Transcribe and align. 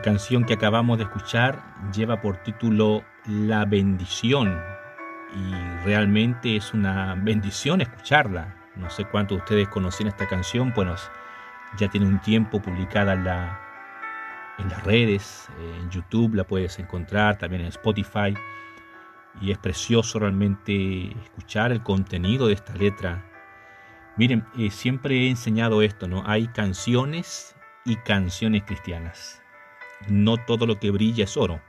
La 0.00 0.04
canción 0.04 0.46
que 0.46 0.54
acabamos 0.54 0.96
de 0.96 1.04
escuchar 1.04 1.62
lleva 1.92 2.22
por 2.22 2.38
título 2.38 3.04
La 3.26 3.66
bendición 3.66 4.58
y 5.36 5.84
realmente 5.84 6.56
es 6.56 6.72
una 6.72 7.14
bendición 7.16 7.82
escucharla. 7.82 8.56
No 8.76 8.88
sé 8.88 9.04
cuántos 9.04 9.36
de 9.36 9.42
ustedes 9.42 9.68
conocían 9.68 10.08
esta 10.08 10.26
canción, 10.26 10.72
bueno, 10.74 10.96
ya 11.76 11.88
tiene 11.88 12.06
un 12.06 12.18
tiempo 12.22 12.62
publicada 12.62 13.12
en, 13.12 13.24
la, 13.24 13.60
en 14.56 14.70
las 14.70 14.82
redes, 14.84 15.50
en 15.60 15.90
YouTube 15.90 16.34
la 16.34 16.44
puedes 16.44 16.78
encontrar, 16.78 17.36
también 17.36 17.60
en 17.60 17.68
Spotify 17.68 18.32
y 19.42 19.50
es 19.50 19.58
precioso 19.58 20.18
realmente 20.18 21.10
escuchar 21.24 21.72
el 21.72 21.82
contenido 21.82 22.46
de 22.46 22.54
esta 22.54 22.74
letra. 22.74 23.22
Miren, 24.16 24.46
eh, 24.56 24.70
siempre 24.70 25.26
he 25.26 25.28
enseñado 25.28 25.82
esto, 25.82 26.08
¿no? 26.08 26.22
Hay 26.26 26.48
canciones 26.48 27.54
y 27.84 27.96
canciones 27.96 28.62
cristianas. 28.62 29.39
No 30.08 30.36
todo 30.38 30.66
lo 30.66 30.78
que 30.78 30.90
brilla 30.90 31.24
es 31.24 31.36
oro. 31.36 31.60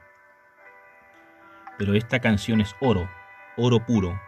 Pero 1.78 1.94
esta 1.94 2.20
canción 2.20 2.62
es 2.62 2.76
oro, 2.80 3.10
oro 3.58 3.86
puro, 3.86 4.20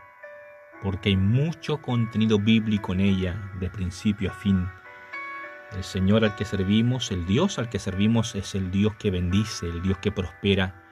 porque 0.81 1.09
hay 1.09 1.17
mucho 1.17 1.81
contenido 1.81 2.39
bíblico 2.39 2.93
en 2.93 2.99
ella, 2.99 3.51
de 3.59 3.69
principio 3.69 4.31
a 4.31 4.33
fin. 4.33 4.67
El 5.75 5.83
Señor 5.83 6.23
al 6.23 6.35
que 6.35 6.45
servimos, 6.45 7.11
el 7.11 7.25
Dios 7.25 7.57
al 7.57 7.69
que 7.69 7.79
servimos 7.79 8.35
es 8.35 8.53
el 8.55 8.69
Dios 8.71 8.95
que 8.95 9.11
bendice, 9.11 9.67
el 9.67 9.81
Dios 9.81 9.97
que 9.99 10.11
prospera, 10.11 10.83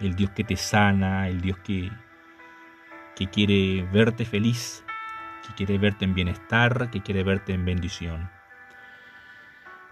el 0.00 0.14
Dios 0.14 0.30
que 0.30 0.44
te 0.44 0.56
sana, 0.56 1.28
el 1.28 1.40
Dios 1.40 1.58
que, 1.58 1.90
que 3.16 3.28
quiere 3.28 3.82
verte 3.92 4.24
feliz, 4.24 4.84
que 5.46 5.54
quiere 5.54 5.78
verte 5.78 6.04
en 6.04 6.14
bienestar, 6.14 6.90
que 6.90 7.02
quiere 7.02 7.24
verte 7.24 7.52
en 7.52 7.64
bendición. 7.64 8.30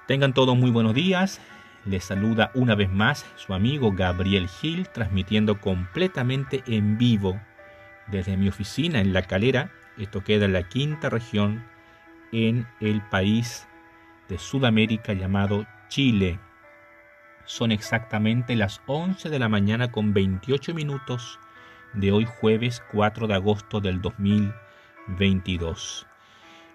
Tengan 0.07 0.35
todos 0.35 0.57
muy 0.57 0.71
buenos 0.71 0.95
días. 0.95 1.41
Les 1.87 2.05
saluda 2.05 2.51
una 2.55 2.75
vez 2.75 2.91
más 2.91 3.25
su 3.37 3.55
amigo 3.55 3.93
Gabriel 3.93 4.49
Gil, 4.49 4.89
transmitiendo 4.89 5.61
completamente 5.61 6.65
en 6.67 6.99
vivo 6.99 7.41
desde 8.09 8.37
mi 8.37 8.49
oficina 8.49 9.01
en 9.01 9.13
La 9.13 9.23
Calera. 9.23 9.71
Esto 9.97 10.25
queda 10.25 10.47
en 10.47 10.53
la 10.53 10.65
quinta 10.65 11.11
región 11.11 11.65
en 12.33 12.67
el 12.81 13.03
país 13.03 13.69
de 14.29 14.37
Sudamérica 14.37 15.13
llamado 15.13 15.65
Chile. 15.89 16.41
Son 17.45 17.71
exactamente 17.71 18.57
las 18.57 18.81
11 18.87 19.31
de 19.31 19.39
la 19.39 19.49
mañana 19.49 19.93
con 19.93 20.13
28 20.13 20.75
minutos 20.75 21.39
de 21.95 22.11
hoy 22.11 22.25
jueves 22.25 22.83
4 22.91 23.29
de 23.29 23.35
agosto 23.35 23.81
del 23.81 24.03
2022. 24.03 26.09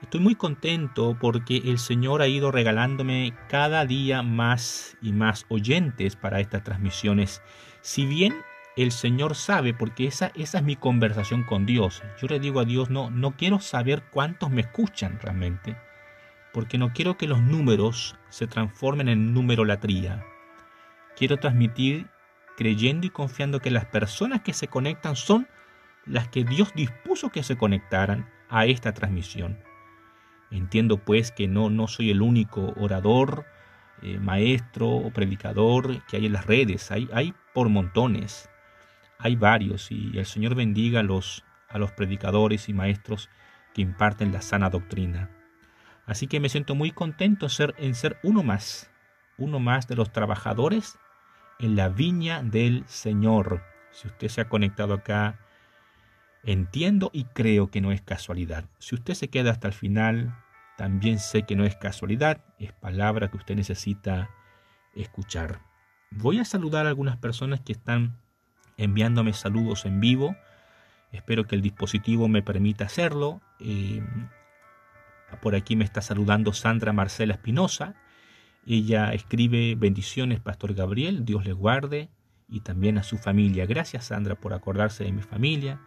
Estoy 0.02 0.20
muy 0.20 0.34
contento 0.36 1.16
porque 1.20 1.58
el 1.58 1.78
Señor 1.78 2.24
ha 2.24 2.28
ido 2.28 2.52
regalándome 2.52 3.36
cada 3.48 3.86
día 3.86 4.24
más 4.24 4.98
y 5.02 5.12
más 5.12 5.46
oyentes 5.48 6.16
para 6.16 6.40
estas 6.40 6.64
transmisiones. 6.64 7.44
Si 7.82 8.08
bien 8.08 8.36
el 8.76 8.92
Señor 8.92 9.36
sabe, 9.36 9.76
porque 9.76 10.08
esa, 10.08 10.32
esa 10.34 10.58
es 10.58 10.64
mi 10.64 10.76
conversación 10.76 11.44
con 11.44 11.68
Dios. 11.68 12.02
Yo 12.20 12.28
le 12.28 12.40
digo 12.40 12.60
a 12.60 12.66
Dios, 12.66 12.90
no, 12.90 13.12
no 13.12 13.38
quiero 13.38 13.60
saber 13.60 14.02
cuántos 14.10 14.50
me 14.50 14.62
escuchan 14.62 15.20
realmente, 15.22 15.78
porque 16.52 16.80
no 16.80 16.94
quiero 16.94 17.16
que 17.18 17.28
los 17.28 17.42
números 17.42 18.18
se 18.30 18.48
transformen 18.48 19.08
en 19.08 19.34
numerolatría. 19.34 20.26
Quiero 21.16 21.38
transmitir 21.38 22.08
creyendo 22.58 23.06
y 23.06 23.12
confiando 23.12 23.60
que 23.60 23.70
las 23.70 23.86
personas 23.86 24.42
que 24.42 24.54
se 24.54 24.68
conectan 24.68 25.16
son 25.16 25.48
las 26.06 26.28
que 26.30 26.44
Dios 26.44 26.74
dispuso 26.74 27.30
que 27.30 27.44
se 27.44 27.56
conectaran 27.56 28.30
a 28.50 28.66
esta 28.66 28.94
transmisión. 28.94 29.71
Entiendo 30.52 30.98
pues 30.98 31.32
que 31.32 31.48
no, 31.48 31.70
no 31.70 31.88
soy 31.88 32.12
el 32.12 32.22
único 32.22 32.74
orador, 32.78 33.46
eh, 34.02 34.20
maestro 34.20 34.90
o 34.90 35.12
predicador 35.12 36.04
que 36.06 36.18
hay 36.18 36.26
en 36.26 36.34
las 36.34 36.46
redes, 36.46 36.92
hay, 36.92 37.10
hay 37.14 37.34
por 37.54 37.70
montones, 37.70 38.50
hay 39.18 39.36
varios 39.36 39.92
y 39.92 40.18
el 40.18 40.26
Señor 40.26 40.56
bendiga 40.56 41.00
a 41.00 41.04
los, 41.04 41.46
a 41.70 41.78
los 41.78 41.92
predicadores 41.92 42.68
y 42.68 42.74
maestros 42.74 43.30
que 43.74 43.82
imparten 43.82 44.34
la 44.34 44.42
sana 44.42 44.70
doctrina. 44.70 45.30
Así 46.06 46.28
que 46.28 46.40
me 46.40 46.50
siento 46.50 46.76
muy 46.76 46.92
contento 46.92 47.46
en 47.46 47.50
ser, 47.52 47.76
en 47.78 47.96
ser 47.96 48.20
uno 48.24 48.44
más, 48.44 48.92
uno 49.38 49.60
más 49.60 49.88
de 49.88 49.96
los 49.96 50.12
trabajadores 50.12 50.98
en 51.60 51.76
la 51.76 51.88
viña 51.88 52.42
del 52.42 52.84
Señor. 52.88 53.62
Si 53.92 54.08
usted 54.08 54.28
se 54.28 54.42
ha 54.42 54.50
conectado 54.50 54.96
acá, 54.96 55.40
entiendo 56.44 57.12
y 57.14 57.26
creo 57.26 57.70
que 57.70 57.82
no 57.82 57.92
es 57.92 58.02
casualidad. 58.02 58.66
Si 58.80 58.96
usted 58.96 59.14
se 59.14 59.30
queda 59.30 59.52
hasta 59.52 59.68
el 59.68 59.74
final, 59.74 60.36
también 60.78 61.20
sé 61.20 61.44
que 61.44 61.56
no 61.56 61.66
es 61.66 61.76
casualidad, 61.76 62.44
es 62.58 62.74
palabra 62.74 63.30
que 63.30 63.38
usted 63.38 63.56
necesita 63.56 64.30
escuchar. 64.96 65.62
Voy 66.12 66.40
a 66.40 66.46
saludar 66.46 66.86
a 66.86 66.90
algunas 66.90 67.18
personas 67.18 67.62
que 67.62 67.72
están 67.72 68.18
enviándome 68.78 69.34
saludos 69.34 69.86
en 69.86 70.00
vivo. 70.00 70.36
Espero 71.12 71.46
que 71.46 71.56
el 71.56 71.62
dispositivo 71.62 72.28
me 72.28 72.42
permita 72.42 72.86
hacerlo. 72.86 73.42
Eh, 73.60 74.02
por 75.42 75.56
aquí 75.56 75.76
me 75.76 75.86
está 75.86 76.02
saludando 76.02 76.54
Sandra 76.54 76.94
Marcela 76.94 77.34
Espinosa. 77.34 77.96
Ella 78.66 79.14
escribe 79.14 79.76
bendiciones, 79.76 80.40
Pastor 80.40 80.74
Gabriel, 80.74 81.26
Dios 81.26 81.46
le 81.46 81.54
guarde 81.54 82.10
y 82.48 82.60
también 82.60 82.98
a 82.98 83.04
su 83.04 83.18
familia. 83.18 83.66
Gracias, 83.66 84.06
Sandra, 84.06 84.36
por 84.36 84.54
acordarse 84.54 85.04
de 85.04 85.12
mi 85.12 85.22
familia. 85.22 85.80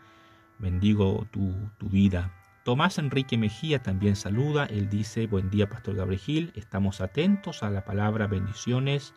Bendigo 0.58 1.26
tu, 1.30 1.52
tu 1.78 1.88
vida. 1.88 2.32
Tomás 2.64 2.98
Enrique 2.98 3.36
Mejía 3.36 3.82
también 3.82 4.16
saluda. 4.16 4.64
Él 4.66 4.88
dice, 4.88 5.26
buen 5.26 5.50
día, 5.50 5.68
Pastor 5.68 5.96
Gabriel. 5.96 6.52
Estamos 6.54 7.00
atentos 7.00 7.62
a 7.62 7.70
la 7.70 7.84
palabra 7.84 8.26
bendiciones 8.26 9.14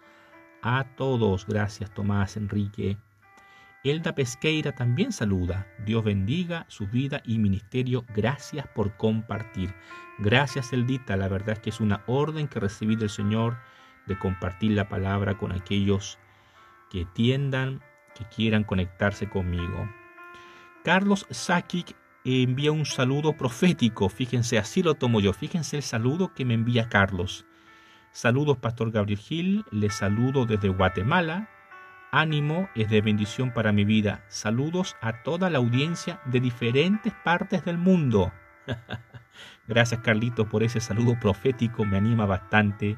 a 0.62 0.84
todos. 0.98 1.46
Gracias, 1.48 1.94
Tomás 1.94 2.36
Enrique. 2.36 2.98
Elda 3.84 4.14
Pesqueira 4.16 4.74
también 4.74 5.14
saluda. 5.14 5.66
Dios 5.86 6.04
bendiga 6.04 6.66
su 6.68 6.88
vida 6.88 7.22
y 7.24 7.38
ministerio. 7.38 8.04
Gracias 8.14 8.68
por 8.68 8.98
compartir. 8.98 9.74
Gracias, 10.18 10.74
Eldita. 10.74 11.16
La 11.16 11.30
verdad 11.30 11.52
es 11.52 11.60
que 11.60 11.70
es 11.70 11.80
una 11.80 12.02
orden 12.08 12.50
que 12.50 12.60
recibí 12.60 12.98
del 12.98 13.10
Señor 13.10 13.58
de 14.08 14.18
compartir 14.18 14.72
la 14.72 14.90
palabra 14.90 15.38
con 15.38 15.52
aquellos 15.54 16.18
que 16.90 17.06
tiendan, 17.06 17.82
que 18.14 18.26
quieran 18.26 18.64
conectarse 18.66 19.30
conmigo. 19.30 19.88
Carlos 20.88 21.28
Sakic 21.30 21.98
envía 22.24 22.72
un 22.72 22.86
saludo 22.86 23.34
profético. 23.34 24.08
Fíjense, 24.08 24.58
así 24.58 24.82
lo 24.82 24.94
tomo 24.96 25.20
yo. 25.20 25.34
Fíjense 25.34 25.76
el 25.76 25.84
saludo 25.84 26.34
que 26.34 26.46
me 26.46 26.54
envía 26.54 26.88
Carlos. 26.88 27.46
Saludos, 28.14 28.56
Pastor 28.60 28.92
Gabriel 28.92 29.20
Gil. 29.20 29.66
Les 29.70 29.94
saludo 29.94 30.46
desde 30.46 30.70
Guatemala. 30.70 31.50
Ánimo 32.14 32.70
es 32.74 32.90
de 32.90 33.02
bendición 33.02 33.52
para 33.54 33.74
mi 33.74 33.84
vida. 33.84 34.24
Saludos 34.30 34.96
a 35.02 35.24
toda 35.24 35.50
la 35.50 35.58
audiencia 35.58 36.22
de 36.24 36.40
diferentes 36.40 37.12
partes 37.26 37.66
del 37.66 37.78
mundo. 37.78 38.32
Gracias 39.68 40.00
Carlitos 40.00 40.48
por 40.48 40.64
ese 40.64 40.80
saludo 40.80 41.20
profético, 41.20 41.84
me 41.84 41.98
anima 41.98 42.26
bastante. 42.26 42.96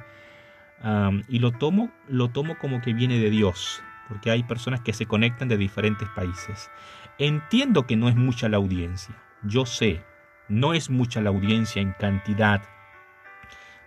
y 1.27 1.39
lo 1.39 1.53
tomo, 1.53 1.91
lo 2.07 2.29
tomo 2.29 2.55
como 2.59 2.81
que 2.81 2.93
viene 2.93 3.17
de 3.17 3.31
Dios, 3.31 3.81
porque 4.09 4.29
hay 4.29 4.43
personas 4.43 4.81
que 4.81 4.93
se 4.93 5.07
conectan 5.07 5.47
de 5.47 5.57
diferentes 5.57 6.07
países. 6.09 6.69
Entiendo 7.21 7.85
que 7.85 7.97
no 7.97 8.07
es 8.07 8.15
mucha 8.15 8.47
la 8.47 8.55
audiencia, 8.55 9.13
yo 9.43 9.65
sé, 9.65 10.05
no 10.47 10.73
es 10.73 10.89
mucha 10.89 11.19
la 11.19 11.29
audiencia 11.29 11.81
en 11.81 11.91
cantidad, 11.91 12.61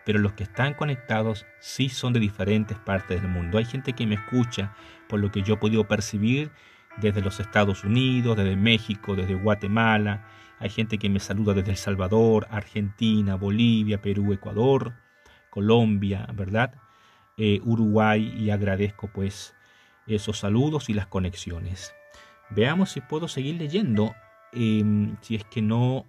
pero 0.05 0.19
los 0.19 0.35
que 0.35 0.43
están 0.43 0.75
conectados 0.75 1.47
sí 1.59 1.89
son 1.89 2.13
de 2.13 2.21
diferentes 2.21 2.77
partes 2.77 3.23
del 3.23 3.31
mundo. 3.31 3.57
Hay 3.57 3.65
gente 3.65 3.95
que 3.95 4.07
me 4.07 4.17
escucha, 4.17 4.75
por 5.09 5.19
lo 5.19 5.33
que 5.33 5.41
yo 5.41 5.55
he 5.55 5.57
podido 5.57 5.89
percibir, 5.89 6.51
desde 6.99 7.23
los 7.23 7.41
Estados 7.41 7.85
Unidos, 7.85 8.37
desde 8.37 8.55
México, 8.55 9.17
desde 9.17 9.35
Guatemala. 9.35 10.27
Hay 10.59 10.69
gente 10.69 10.99
que 10.99 11.09
me 11.09 11.19
saluda 11.19 11.55
desde 11.55 11.71
El 11.71 11.79
Salvador, 11.79 12.47
Argentina, 12.51 13.37
Bolivia, 13.37 14.03
Perú, 14.03 14.35
Ecuador, 14.35 14.93
Colombia, 15.49 16.29
¿verdad? 16.35 16.75
Eh, 17.39 17.61
Uruguay 17.65 18.31
y 18.37 18.51
agradezco 18.51 19.09
pues 19.11 19.55
esos 20.07 20.39
saludos 20.39 20.91
y 20.91 20.93
las 20.93 21.07
conexiones. 21.07 21.95
Veamos 22.55 22.91
si 22.91 23.01
puedo 23.01 23.29
seguir 23.29 23.57
leyendo, 23.57 24.15
em, 24.53 25.17
si 25.21 25.37
es 25.37 25.45
que 25.45 25.63
no, 25.63 26.07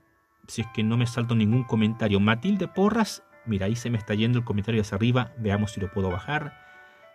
si 0.47 0.61
es 0.61 0.67
que 0.73 0.83
no 0.83 0.97
me 0.97 1.07
salto 1.07 1.35
ningún 1.35 1.63
comentario. 1.63 2.19
Matilde 2.19 2.67
Porras 2.67 3.23
Mira, 3.45 3.65
ahí 3.65 3.75
se 3.75 3.89
me 3.89 3.97
está 3.97 4.13
yendo 4.13 4.39
el 4.39 4.45
comentario 4.45 4.81
hacia 4.81 4.95
arriba. 4.95 5.31
Veamos 5.37 5.71
si 5.71 5.81
lo 5.81 5.91
puedo 5.91 6.09
bajar. 6.09 6.53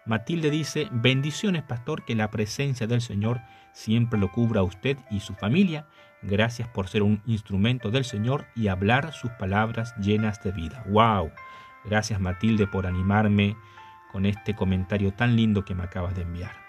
Matilde 0.04 0.50
dice, 0.50 0.88
bendiciones 0.90 1.62
pastor, 1.62 2.04
que 2.04 2.14
la 2.14 2.30
presencia 2.30 2.86
del 2.86 3.00
Señor 3.00 3.40
siempre 3.72 4.18
lo 4.18 4.30
cubra 4.30 4.60
a 4.60 4.64
usted 4.64 4.98
y 5.10 5.20
su 5.20 5.34
familia. 5.34 5.86
Gracias 6.22 6.68
por 6.68 6.88
ser 6.88 7.02
un 7.02 7.22
instrumento 7.26 7.90
del 7.90 8.04
Señor 8.04 8.46
y 8.54 8.68
hablar 8.68 9.12
sus 9.12 9.30
palabras 9.32 9.94
llenas 9.96 10.42
de 10.42 10.52
vida. 10.52 10.84
¡Wow! 10.88 11.30
Gracias 11.84 12.20
Matilde 12.20 12.66
por 12.66 12.86
animarme 12.86 13.56
con 14.12 14.26
este 14.26 14.54
comentario 14.54 15.12
tan 15.12 15.36
lindo 15.36 15.64
que 15.64 15.74
me 15.74 15.84
acabas 15.84 16.14
de 16.14 16.22
enviar. 16.22 16.67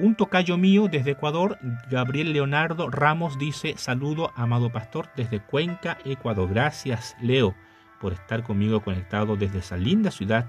Un 0.00 0.14
tocayo 0.14 0.56
mío 0.56 0.88
desde 0.90 1.10
Ecuador, 1.10 1.58
Gabriel 1.90 2.32
Leonardo 2.32 2.88
Ramos, 2.88 3.38
dice, 3.38 3.74
saludo 3.76 4.32
amado 4.34 4.72
pastor 4.72 5.10
desde 5.14 5.40
Cuenca, 5.40 5.98
Ecuador. 6.06 6.48
Gracias 6.48 7.14
Leo 7.20 7.54
por 8.00 8.14
estar 8.14 8.42
conmigo 8.42 8.80
conectado 8.80 9.36
desde 9.36 9.58
esa 9.58 9.76
linda 9.76 10.10
ciudad 10.10 10.46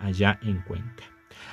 allá 0.00 0.40
en 0.42 0.58
Cuenca. 0.62 1.04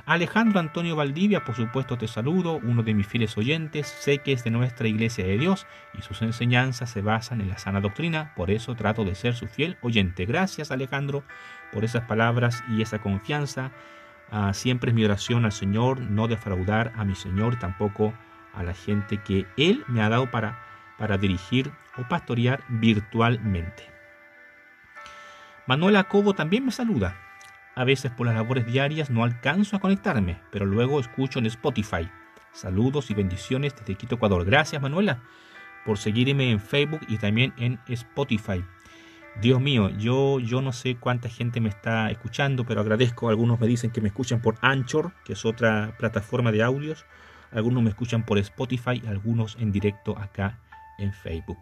Alejandro 0.07 0.59
Antonio 0.59 0.95
Valdivia, 0.95 1.45
por 1.45 1.55
supuesto 1.55 1.99
te 1.99 2.07
saludo, 2.07 2.59
uno 2.63 2.81
de 2.81 2.95
mis 2.95 3.05
fieles 3.05 3.37
oyentes, 3.37 3.85
sé 3.85 4.17
que 4.17 4.31
es 4.31 4.43
de 4.43 4.49
nuestra 4.49 4.87
Iglesia 4.87 5.23
de 5.23 5.37
Dios 5.37 5.67
y 5.93 6.01
sus 6.01 6.23
enseñanzas 6.23 6.89
se 6.89 7.01
basan 7.01 7.41
en 7.41 7.49
la 7.49 7.59
sana 7.59 7.79
doctrina, 7.79 8.33
por 8.35 8.49
eso 8.49 8.73
trato 8.73 9.05
de 9.05 9.13
ser 9.13 9.35
su 9.35 9.45
fiel 9.45 9.77
oyente. 9.83 10.25
Gracias 10.25 10.71
Alejandro 10.71 11.23
por 11.71 11.85
esas 11.85 12.05
palabras 12.05 12.63
y 12.71 12.81
esa 12.81 12.97
confianza. 12.97 13.71
Ah, 14.31 14.53
siempre 14.53 14.91
es 14.91 14.95
mi 14.95 15.05
oración 15.05 15.45
al 15.45 15.51
Señor 15.51 15.99
no 16.01 16.27
defraudar 16.27 16.91
a 16.95 17.05
mi 17.05 17.15
Señor, 17.15 17.57
tampoco 17.59 18.13
a 18.53 18.63
la 18.63 18.73
gente 18.73 19.17
que 19.17 19.45
Él 19.57 19.83
me 19.87 20.01
ha 20.01 20.09
dado 20.09 20.31
para, 20.31 20.59
para 20.97 21.17
dirigir 21.17 21.71
o 21.97 22.07
pastorear 22.07 22.63
virtualmente. 22.67 23.83
Manuel 25.67 25.95
Acobo 25.95 26.33
también 26.33 26.65
me 26.65 26.71
saluda. 26.71 27.17
A 27.75 27.83
veces 27.83 28.11
por 28.11 28.27
las 28.27 28.35
labores 28.35 28.65
diarias 28.65 29.09
no 29.09 29.23
alcanzo 29.23 29.75
a 29.75 29.79
conectarme, 29.79 30.39
pero 30.51 30.65
luego 30.65 30.99
escucho 30.99 31.39
en 31.39 31.47
Spotify. 31.47 32.09
Saludos 32.53 33.11
y 33.11 33.13
bendiciones 33.13 33.75
desde 33.75 33.95
Quito, 33.95 34.15
Ecuador. 34.15 34.45
Gracias 34.45 34.81
Manuela 34.81 35.21
por 35.85 35.97
seguirme 35.97 36.49
en 36.49 36.59
Facebook 36.59 37.01
y 37.07 37.17
también 37.17 37.53
en 37.57 37.79
Spotify. 37.87 38.65
Dios 39.41 39.59
mío, 39.59 39.89
yo, 39.89 40.39
yo 40.39 40.61
no 40.61 40.71
sé 40.71 40.95
cuánta 40.95 41.27
gente 41.27 41.59
me 41.59 41.69
está 41.69 42.09
escuchando, 42.09 42.65
pero 42.65 42.81
agradezco. 42.81 43.29
Algunos 43.29 43.59
me 43.59 43.67
dicen 43.67 43.91
que 43.91 43.99
me 43.99 44.07
escuchan 44.07 44.41
por 44.41 44.55
Anchor, 44.61 45.11
que 45.25 45.33
es 45.33 45.45
otra 45.45 45.93
plataforma 45.99 46.51
de 46.51 46.63
audios. 46.63 47.05
Algunos 47.51 47.83
me 47.83 47.89
escuchan 47.89 48.25
por 48.25 48.37
Spotify, 48.37 49.01
algunos 49.07 49.57
en 49.59 49.71
directo 49.71 50.17
acá 50.17 50.59
en 50.97 51.13
Facebook. 51.13 51.59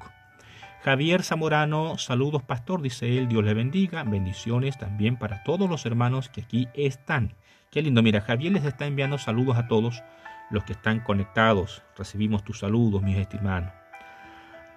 Javier 0.83 1.23
Zamorano, 1.23 1.97
saludos 1.97 2.43
pastor, 2.43 2.81
dice 2.81 3.17
él, 3.17 3.27
Dios 3.27 3.43
le 3.43 3.53
bendiga, 3.53 4.03
bendiciones 4.03 4.77
también 4.77 5.17
para 5.17 5.43
todos 5.43 5.69
los 5.69 5.85
hermanos 5.85 6.29
que 6.29 6.41
aquí 6.41 6.67
están. 6.73 7.35
Qué 7.71 7.81
lindo, 7.81 8.03
mira, 8.03 8.21
Javier 8.21 8.51
les 8.51 8.65
está 8.65 8.85
enviando 8.85 9.17
saludos 9.17 9.57
a 9.57 9.67
todos 9.67 10.03
los 10.51 10.63
que 10.63 10.73
están 10.73 10.99
conectados. 10.99 11.83
Recibimos 11.97 12.43
tus 12.43 12.59
saludos, 12.59 13.01
mis 13.01 13.17
hermanos. 13.17 13.82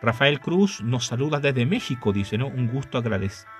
Rafael 0.03 0.41
Cruz 0.41 0.83
nos 0.83 1.07
saluda 1.07 1.41
desde 1.41 1.65
México, 1.65 2.13
dice, 2.13 2.37
¿no? 2.37 2.49
Un 2.49 2.69
gusto, 2.69 3.03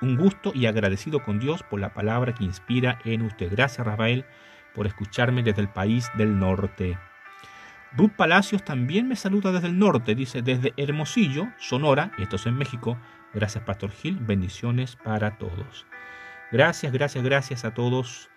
un 0.03 0.17
gusto 0.17 0.53
y 0.55 0.67
agradecido 0.67 1.23
con 1.23 1.39
Dios 1.39 1.63
por 1.63 1.81
la 1.81 1.95
palabra 1.95 2.35
que 2.35 2.45
inspira 2.45 2.99
en 3.05 3.23
usted. 3.23 3.51
Gracias, 3.51 3.87
Rafael, 3.87 4.27
por 4.75 4.87
escucharme 4.87 5.43
desde 5.43 5.63
el 5.63 5.69
país 5.69 6.11
del 6.17 6.39
norte. 6.39 6.99
Ruth 7.97 8.13
Palacios 8.13 8.63
también 8.63 9.09
me 9.09 9.17
saluda 9.17 9.51
desde 9.53 9.69
el 9.69 9.79
norte, 9.79 10.15
dice 10.15 10.43
desde 10.43 10.75
Hermosillo, 10.77 11.49
Sonora, 11.59 12.13
y 12.19 12.23
esto 12.23 12.37
es 12.37 12.45
en 12.45 12.57
México. 12.57 12.99
Gracias, 13.33 13.65
Pastor 13.65 13.91
Gil, 13.91 14.19
bendiciones 14.21 14.97
para 14.97 15.39
todos. 15.39 15.87
Gracias, 16.53 16.93
gracias, 16.93 17.25
gracias 17.25 17.65
a 17.65 17.73
todos 17.73 18.29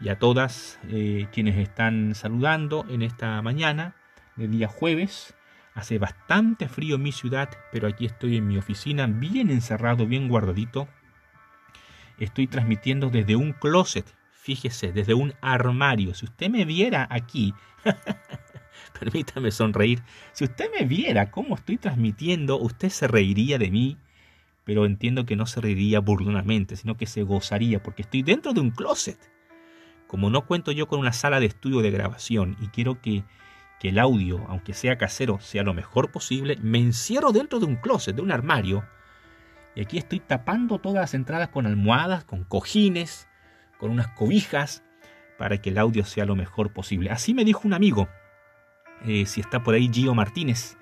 y 0.00 0.08
a 0.08 0.18
todas 0.18 0.78
eh, 0.88 1.26
quienes 1.32 1.56
están 1.56 2.14
saludando 2.14 2.86
en 2.88 3.02
esta 3.02 3.42
mañana 3.42 3.96
de 4.36 4.48
día 4.48 4.68
jueves. 4.68 5.34
Hace 5.74 5.98
bastante 5.98 6.68
frío 6.68 6.96
en 6.96 7.02
mi 7.02 7.12
ciudad, 7.12 7.48
pero 7.72 7.88
aquí 7.88 8.06
estoy 8.06 8.36
en 8.36 8.46
mi 8.48 8.58
oficina, 8.58 9.06
bien 9.06 9.50
encerrado, 9.50 10.06
bien 10.06 10.28
guardadito. 10.28 10.88
Estoy 12.18 12.46
transmitiendo 12.46 13.08
desde 13.08 13.36
un 13.36 13.52
closet, 13.52 14.04
fíjese, 14.32 14.92
desde 14.92 15.14
un 15.14 15.32
armario. 15.40 16.14
Si 16.14 16.26
usted 16.26 16.50
me 16.50 16.64
viera 16.64 17.06
aquí, 17.10 17.54
Permítame 18.98 19.50
sonreír. 19.50 20.02
Si 20.32 20.44
usted 20.44 20.70
me 20.78 20.86
viera 20.86 21.30
cómo 21.30 21.54
estoy 21.54 21.78
transmitiendo, 21.78 22.58
usted 22.58 22.90
se 22.90 23.08
reiría 23.08 23.58
de 23.58 23.70
mí, 23.70 23.98
pero 24.64 24.84
entiendo 24.84 25.24
que 25.26 25.36
no 25.36 25.46
se 25.46 25.60
reiría 25.60 26.00
burlonamente, 26.00 26.76
sino 26.76 26.96
que 26.96 27.06
se 27.06 27.22
gozaría, 27.22 27.82
porque 27.82 28.02
estoy 28.02 28.22
dentro 28.22 28.52
de 28.52 28.60
un 28.60 28.70
closet. 28.70 29.18
Como 30.06 30.28
no 30.28 30.46
cuento 30.46 30.72
yo 30.72 30.86
con 30.88 31.00
una 31.00 31.12
sala 31.12 31.40
de 31.40 31.46
estudio 31.46 31.80
de 31.80 31.90
grabación 31.90 32.56
y 32.60 32.68
quiero 32.68 33.00
que, 33.00 33.24
que 33.80 33.88
el 33.88 33.98
audio, 33.98 34.44
aunque 34.48 34.74
sea 34.74 34.98
casero, 34.98 35.40
sea 35.40 35.62
lo 35.62 35.74
mejor 35.74 36.12
posible, 36.12 36.56
me 36.62 36.78
encierro 36.78 37.32
dentro 37.32 37.58
de 37.58 37.66
un 37.66 37.76
closet, 37.76 38.14
de 38.14 38.22
un 38.22 38.30
armario, 38.30 38.84
y 39.74 39.80
aquí 39.80 39.96
estoy 39.96 40.20
tapando 40.20 40.78
todas 40.78 41.00
las 41.00 41.14
entradas 41.14 41.48
con 41.48 41.66
almohadas, 41.66 42.24
con 42.24 42.44
cojines, 42.44 43.26
con 43.78 43.90
unas 43.90 44.08
cobijas, 44.08 44.82
para 45.38 45.58
que 45.62 45.70
el 45.70 45.78
audio 45.78 46.04
sea 46.04 46.26
lo 46.26 46.36
mejor 46.36 46.72
posible. 46.72 47.10
Así 47.10 47.32
me 47.32 47.44
dijo 47.44 47.62
un 47.64 47.72
amigo, 47.72 48.08
eh, 49.06 49.24
si 49.24 49.40
está 49.40 49.62
por 49.62 49.74
ahí 49.74 49.88
Gio 49.90 50.14
Martínez, 50.14 50.76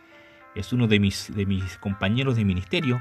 es 0.56 0.72
uno 0.72 0.88
de 0.88 0.98
mis, 0.98 1.32
de 1.32 1.46
mis 1.46 1.78
compañeros 1.78 2.34
de 2.34 2.44
ministerio. 2.44 3.00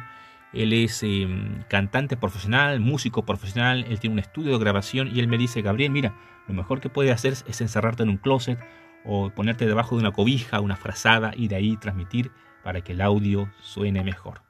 Él 0.53 0.73
es 0.73 1.01
em, 1.01 1.63
cantante 1.63 2.17
profesional, 2.17 2.79
músico 2.79 3.25
profesional, 3.25 3.85
él 3.89 4.00
tiene 4.00 4.13
un 4.13 4.19
estudio 4.19 4.51
de 4.51 4.59
grabación 4.59 5.09
y 5.11 5.19
él 5.19 5.27
me 5.27 5.39
dice, 5.39 5.63
Gabriel, 5.63 5.91
mira, 5.91 6.13
lo 6.47 6.53
mejor 6.53 6.79
que 6.79 6.89
puedes 6.89 7.11
hacer 7.11 7.33
es 7.33 7.61
encerrarte 7.61 8.03
en 8.03 8.09
un 8.09 8.17
closet 8.17 8.59
o 9.05 9.29
ponerte 9.29 9.65
debajo 9.65 9.95
de 9.95 10.01
una 10.01 10.11
cobija, 10.11 10.59
una 10.59 10.75
frazada 10.75 11.31
y 11.35 11.47
de 11.47 11.55
ahí 11.55 11.77
transmitir 11.77 12.31
para 12.63 12.81
que 12.81 12.94
el 12.94 13.01
audio 13.01 13.49
suene 13.61 14.03
mejor. 14.03 14.41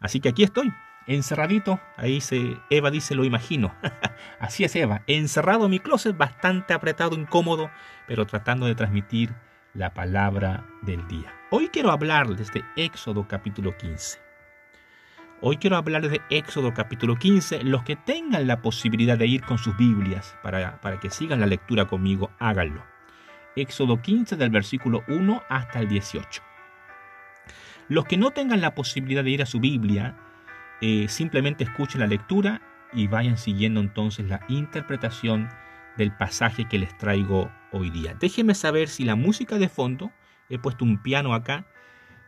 Así 0.00 0.20
que 0.20 0.30
aquí 0.30 0.42
estoy, 0.42 0.72
encerradito, 1.06 1.80
ahí 1.96 2.20
se, 2.20 2.56
Eva 2.70 2.90
dice, 2.90 3.14
lo 3.14 3.24
imagino. 3.24 3.74
Así 4.40 4.64
es 4.64 4.74
Eva, 4.74 5.02
encerrado 5.06 5.66
en 5.66 5.70
mi 5.70 5.78
closet, 5.78 6.16
bastante 6.16 6.74
apretado, 6.74 7.14
incómodo, 7.14 7.70
pero 8.06 8.26
tratando 8.26 8.66
de 8.66 8.74
transmitir 8.74 9.34
la 9.74 9.94
palabra 9.94 10.66
del 10.82 11.06
día. 11.08 11.32
Hoy 11.50 11.68
quiero 11.68 11.90
hablarles 11.90 12.52
de 12.52 12.64
Éxodo 12.76 13.26
capítulo 13.28 13.76
15. 13.76 14.18
Hoy 15.40 15.56
quiero 15.56 15.76
hablarles 15.76 16.12
de 16.12 16.20
Éxodo 16.30 16.72
capítulo 16.72 17.16
15. 17.16 17.64
Los 17.64 17.82
que 17.82 17.96
tengan 17.96 18.46
la 18.46 18.62
posibilidad 18.62 19.18
de 19.18 19.26
ir 19.26 19.42
con 19.42 19.58
sus 19.58 19.76
Biblias 19.76 20.36
para, 20.42 20.80
para 20.80 21.00
que 21.00 21.10
sigan 21.10 21.40
la 21.40 21.46
lectura 21.46 21.86
conmigo, 21.86 22.30
háganlo. 22.38 22.84
Éxodo 23.56 24.00
15 24.00 24.36
del 24.36 24.50
versículo 24.50 25.04
1 25.08 25.42
hasta 25.48 25.80
el 25.80 25.88
18. 25.88 26.42
Los 27.88 28.04
que 28.06 28.16
no 28.16 28.30
tengan 28.30 28.60
la 28.60 28.74
posibilidad 28.74 29.24
de 29.24 29.30
ir 29.30 29.42
a 29.42 29.46
su 29.46 29.60
Biblia, 29.60 30.16
eh, 30.80 31.06
simplemente 31.08 31.64
escuchen 31.64 32.00
la 32.00 32.06
lectura 32.06 32.62
y 32.92 33.06
vayan 33.06 33.36
siguiendo 33.36 33.80
entonces 33.80 34.26
la 34.28 34.40
interpretación 34.48 35.48
del 35.96 36.12
pasaje 36.16 36.66
que 36.68 36.78
les 36.78 36.96
traigo 36.98 37.50
hoy 37.72 37.90
día. 37.90 38.14
Déjenme 38.18 38.54
saber 38.54 38.88
si 38.88 39.04
la 39.04 39.16
música 39.16 39.58
de 39.58 39.68
fondo, 39.68 40.10
he 40.48 40.58
puesto 40.58 40.84
un 40.84 41.02
piano 41.02 41.34
acá, 41.34 41.66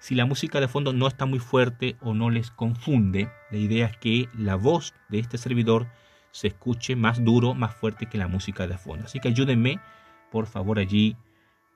si 0.00 0.14
la 0.14 0.26
música 0.26 0.60
de 0.60 0.68
fondo 0.68 0.92
no 0.92 1.06
está 1.06 1.25
muy 1.25 1.38
fuerte 1.38 1.96
o 2.00 2.12
no 2.12 2.28
les 2.28 2.50
confunde. 2.50 3.30
La 3.50 3.56
idea 3.56 3.87
es 3.87 3.96
que 3.96 4.28
la 4.37 4.56
voz 4.56 4.94
de 5.08 5.18
este 5.18 5.38
servidor 5.38 5.87
se 6.30 6.48
escuche 6.48 6.94
más 6.96 7.25
duro, 7.25 7.54
más 7.54 7.75
fuerte 7.75 8.06
que 8.06 8.18
la 8.18 8.28
música 8.28 8.66
de 8.66 8.76
fondo. 8.76 9.06
Así 9.06 9.20
que 9.20 9.28
ayúdenme, 9.28 9.80
por 10.34 10.46
favor, 10.46 10.80
allí 10.80 11.16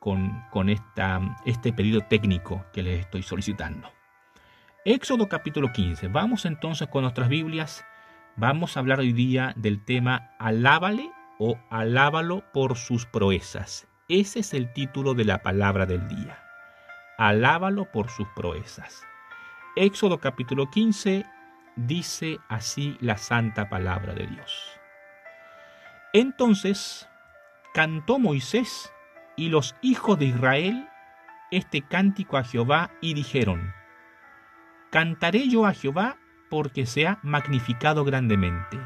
con, 0.01 0.45
con 0.51 0.69
esta, 0.69 1.21
este 1.45 1.73
pedido 1.73 2.01
técnico 2.01 2.65
que 2.73 2.83
les 2.83 2.99
estoy 2.99 3.23
solicitando. 3.23 3.89
Éxodo 4.85 5.29
capítulo 5.29 5.73
15. 5.73 6.09
Vamos 6.09 6.45
entonces 6.45 6.89
con 6.89 7.03
nuestras 7.03 7.29
Biblias. 7.29 7.85
Vamos 8.35 8.77
a 8.77 8.81
hablar 8.81 8.99
hoy 8.99 9.13
día 9.13 9.55
del 9.55 9.85
tema 9.85 10.33
Alábale 10.41 11.09
o 11.39 11.57
alábalo 11.71 12.43
por 12.53 12.77
sus 12.77 13.07
proezas. 13.07 13.87
Ese 14.09 14.41
es 14.41 14.53
el 14.53 14.73
título 14.73 15.15
de 15.15 15.25
la 15.25 15.41
palabra 15.41 15.87
del 15.87 16.09
día. 16.09 16.43
Alábalo 17.17 17.85
por 17.93 18.11
sus 18.11 18.27
proezas. 18.35 19.05
Éxodo 19.77 20.19
capítulo 20.19 20.69
15 20.69 21.25
dice 21.77 22.39
así 22.49 22.97
la 23.01 23.19
santa 23.19 23.69
palabra 23.69 24.15
de 24.15 24.27
Dios. 24.27 24.73
Entonces 26.13 27.09
cantó 27.75 28.19
Moisés 28.19 28.93
y 29.37 29.49
los 29.49 29.77
hijos 29.83 30.19
de 30.19 30.27
Israel 30.27 30.89
este 31.51 31.83
cántico 31.83 32.37
a 32.37 32.45
Jehová 32.45 32.91
y 33.01 33.15
dijeron, 33.15 33.73
Cantaré 34.91 35.49
yo 35.49 35.67
a 35.67 35.73
Jehová 35.73 36.17
porque 36.51 36.87
se 36.87 37.07
ha 37.07 37.19
magnificado 37.23 38.05
grandemente 38.05 38.79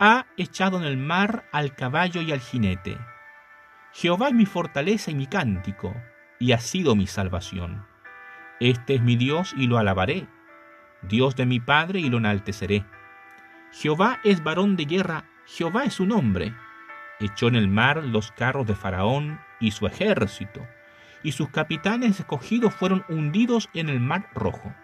ha 0.00 0.24
echado 0.38 0.78
en 0.78 0.84
el 0.84 0.96
mar 0.96 1.44
al 1.52 1.74
caballo 1.74 2.22
y 2.22 2.32
al 2.32 2.40
jinete. 2.40 2.96
Jehová 3.92 4.28
es 4.28 4.34
mi 4.34 4.46
fortaleza 4.46 5.10
y 5.10 5.14
mi 5.14 5.26
cántico, 5.26 5.94
y 6.38 6.52
ha 6.52 6.58
sido 6.58 6.96
mi 6.96 7.06
salvación. 7.06 7.86
Este 8.60 8.94
es 8.94 9.02
mi 9.02 9.16
Dios 9.16 9.54
y 9.58 9.66
lo 9.66 9.76
alabaré, 9.76 10.26
Dios 11.02 11.36
de 11.36 11.44
mi 11.44 11.60
Padre 11.60 12.00
y 12.00 12.08
lo 12.08 12.16
enalteceré. 12.16 12.86
Jehová 13.72 14.20
es 14.24 14.42
varón 14.42 14.74
de 14.76 14.86
guerra, 14.86 15.24
Jehová 15.44 15.84
es 15.84 15.94
su 15.94 16.06
nombre. 16.06 16.54
Echó 17.20 17.48
en 17.48 17.56
el 17.56 17.68
mar 17.68 18.02
los 18.02 18.32
carros 18.32 18.66
de 18.66 18.74
Faraón 18.74 19.40
y 19.60 19.72
su 19.72 19.86
ejército, 19.86 20.66
y 21.22 21.32
sus 21.32 21.50
capitanes 21.50 22.18
escogidos 22.18 22.74
fueron 22.74 23.04
hundidos 23.08 23.68
en 23.74 23.90
el 23.90 24.00
mar 24.00 24.28
rojo. 24.34 24.74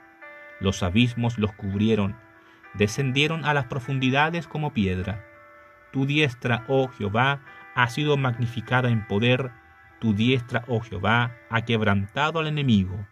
Los 0.60 0.82
abismos 0.82 1.38
los 1.38 1.52
cubrieron, 1.52 2.16
descendieron 2.74 3.44
a 3.44 3.54
las 3.54 3.64
profundidades 3.64 4.46
como 4.46 4.72
piedra. 4.72 5.24
Tu 5.92 6.04
diestra, 6.04 6.64
oh 6.68 6.88
Jehová, 6.88 7.40
ha 7.74 7.88
sido 7.88 8.16
magnificada 8.16 8.90
en 8.90 9.06
poder, 9.06 9.50
tu 9.98 10.12
diestra, 10.12 10.64
oh 10.68 10.80
Jehová, 10.80 11.32
ha 11.48 11.64
quebrantado 11.64 12.40
al 12.40 12.48
enemigo, 12.48 13.06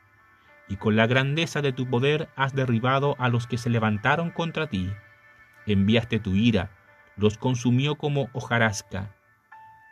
y 0.69 0.76
con 0.76 0.97
la 0.97 1.07
grandeza 1.07 1.62
de 1.62 1.73
tu 1.73 1.88
poder 1.88 2.28
has 2.37 2.54
derribado 2.54 3.16
a 3.19 3.28
los 3.28 3.47
que 3.47 3.57
se 3.57 3.71
levantaron 3.71 4.31
contra 4.31 4.66
ti. 4.66 4.93
Enviaste 5.66 6.19
tu 6.19 6.35
ira, 6.35 6.71
los 7.16 7.38
consumió 7.38 7.97
como 7.97 8.28
hojarasca. 8.33 9.14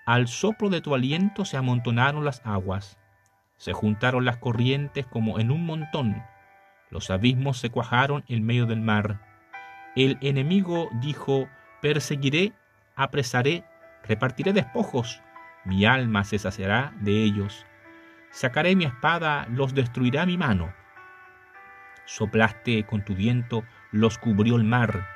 Al 0.07 0.29
soplo 0.29 0.69
de 0.69 0.81
tu 0.81 0.95
aliento 0.95 1.45
se 1.45 1.57
amontonaron 1.57 2.25
las 2.25 2.43
aguas, 2.45 2.99
se 3.57 3.73
juntaron 3.73 4.25
las 4.25 4.39
corrientes 4.39 5.07
como 5.07 5.39
en 5.39 5.51
un 5.51 5.65
montón, 5.65 6.23
los 6.93 7.11
abismos 7.11 7.59
se 7.59 7.71
cuajaron 7.71 8.23
en 8.29 8.45
medio 8.45 8.67
del 8.67 8.83
mar. 8.83 9.19
El 9.97 10.19
enemigo 10.21 10.91
dijo, 11.01 11.49
perseguiré, 11.81 12.53
apresaré, 12.97 13.65
repartiré 14.05 14.53
despojos, 14.53 15.23
mi 15.65 15.87
alma 15.87 16.23
se 16.25 16.39
saciará 16.39 16.93
de 17.01 17.23
ellos. 17.23 17.65
Sacaré 18.31 18.77
mi 18.77 18.85
espada, 18.85 19.47
los 19.49 19.75
destruirá 19.75 20.27
mi 20.27 20.37
mano. 20.37 20.75
Soplaste 22.05 22.85
con 22.85 23.05
tu 23.05 23.15
viento, 23.15 23.65
los 23.91 24.19
cubrió 24.19 24.57
el 24.57 24.65
mar. 24.65 25.07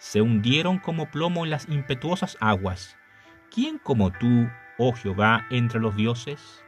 Se 0.00 0.20
hundieron 0.20 0.80
como 0.80 1.12
plomo 1.12 1.44
en 1.44 1.50
las 1.50 1.68
impetuosas 1.68 2.36
aguas. 2.40 2.96
¿Quién 3.54 3.78
como 3.78 4.10
tú, 4.10 4.48
oh 4.78 4.92
Jehová, 4.92 5.46
entre 5.50 5.78
los 5.78 5.94
dioses? 5.94 6.64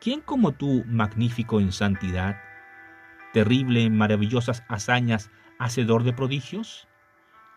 ¿Quién 0.00 0.22
como 0.22 0.52
tú, 0.52 0.84
magnífico 0.86 1.60
en 1.60 1.72
santidad? 1.72 2.40
Terrible 3.34 3.84
en 3.84 3.98
maravillosas 3.98 4.64
hazañas, 4.68 5.30
hacedor 5.58 6.04
de 6.04 6.14
prodigios? 6.14 6.88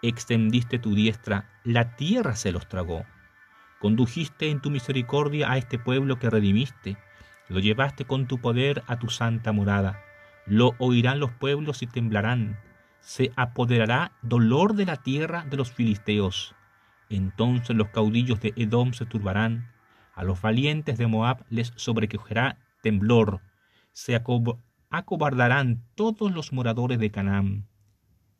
Extendiste 0.01 0.77
tu 0.77 0.93
diestra, 0.93 1.49
la 1.63 1.95
tierra 1.95 2.35
se 2.35 2.51
los 2.51 2.67
tragó. 2.67 3.05
Condujiste 3.79 4.49
en 4.49 4.59
tu 4.59 4.69
misericordia 4.69 5.49
a 5.51 5.57
este 5.57 5.79
pueblo 5.79 6.19
que 6.19 6.29
redimiste 6.29 6.97
lo 7.51 7.59
llevaste 7.59 8.05
con 8.05 8.27
tu 8.27 8.39
poder 8.39 8.81
a 8.87 8.97
tu 8.97 9.09
santa 9.09 9.51
morada. 9.51 10.01
Lo 10.45 10.73
oirán 10.79 11.19
los 11.19 11.31
pueblos 11.31 11.81
y 11.81 11.87
temblarán. 11.87 12.57
Se 13.01 13.31
apoderará 13.35 14.13
dolor 14.21 14.75
de 14.75 14.85
la 14.85 14.97
tierra 14.97 15.45
de 15.49 15.57
los 15.57 15.71
filisteos. 15.71 16.55
Entonces 17.09 17.75
los 17.75 17.89
caudillos 17.89 18.39
de 18.39 18.53
Edom 18.55 18.93
se 18.93 19.05
turbarán. 19.05 19.71
A 20.13 20.23
los 20.23 20.41
valientes 20.41 20.97
de 20.97 21.07
Moab 21.07 21.43
les 21.49 21.73
sobrecogerá 21.75 22.57
temblor. 22.81 23.41
Se 23.91 24.15
acobardarán 24.89 25.83
todos 25.95 26.31
los 26.31 26.53
moradores 26.53 26.99
de 26.99 27.11
Canaán. 27.11 27.67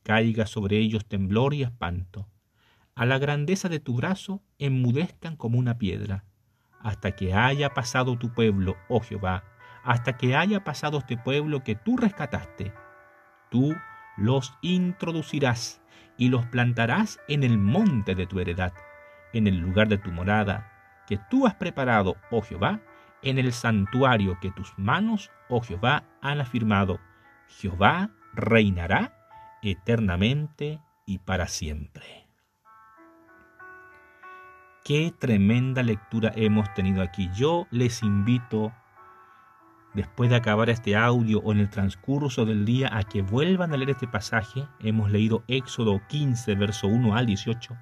Caiga 0.03 0.45
sobre 0.45 0.77
ellos 0.77 1.05
temblor 1.05 1.53
y 1.53 1.63
espanto. 1.63 2.29
A 2.95 3.05
la 3.05 3.17
grandeza 3.17 3.67
de 3.67 3.79
tu 3.79 3.95
brazo 3.95 4.41
enmudezcan 4.57 5.35
como 5.35 5.59
una 5.59 5.77
piedra 5.77 6.25
hasta 6.83 7.11
que 7.11 7.33
haya 7.33 7.73
pasado 7.73 8.17
tu 8.17 8.33
pueblo, 8.33 8.75
oh 8.89 8.99
Jehová, 8.99 9.43
hasta 9.83 10.17
que 10.17 10.35
haya 10.35 10.63
pasado 10.63 10.99
este 10.99 11.17
pueblo 11.17 11.63
que 11.63 11.75
tú 11.75 11.97
rescataste. 11.97 12.73
Tú 13.49 13.73
los 14.17 14.53
introducirás 14.61 15.81
y 16.17 16.29
los 16.29 16.45
plantarás 16.47 17.19
en 17.27 17.43
el 17.43 17.57
monte 17.57 18.15
de 18.15 18.27
tu 18.27 18.39
heredad, 18.39 18.73
en 19.33 19.47
el 19.47 19.57
lugar 19.57 19.87
de 19.87 19.97
tu 19.97 20.11
morada, 20.11 20.71
que 21.07 21.17
tú 21.29 21.47
has 21.47 21.55
preparado, 21.55 22.15
oh 22.29 22.41
Jehová, 22.41 22.79
en 23.21 23.37
el 23.37 23.53
santuario 23.53 24.39
que 24.39 24.51
tus 24.51 24.73
manos, 24.77 25.31
oh 25.49 25.61
Jehová, 25.61 26.03
han 26.21 26.41
afirmado. 26.41 26.99
Jehová 27.47 28.11
reinará 28.33 29.13
eternamente 29.61 30.79
y 31.05 31.19
para 31.19 31.47
siempre. 31.47 32.27
Qué 34.83 35.13
tremenda 35.17 35.83
lectura 35.83 36.31
hemos 36.35 36.73
tenido 36.73 37.03
aquí. 37.03 37.29
Yo 37.35 37.67
les 37.69 38.01
invito, 38.01 38.73
después 39.93 40.29
de 40.29 40.35
acabar 40.35 40.69
este 40.69 40.95
audio 40.95 41.39
o 41.39 41.51
en 41.51 41.59
el 41.59 41.69
transcurso 41.69 42.45
del 42.45 42.65
día, 42.65 42.89
a 42.95 43.03
que 43.03 43.21
vuelvan 43.21 43.73
a 43.73 43.77
leer 43.77 43.91
este 43.91 44.07
pasaje. 44.07 44.67
Hemos 44.79 45.11
leído 45.11 45.43
Éxodo 45.47 46.01
15, 46.07 46.55
verso 46.55 46.87
1 46.87 47.15
al 47.15 47.25
18. 47.25 47.77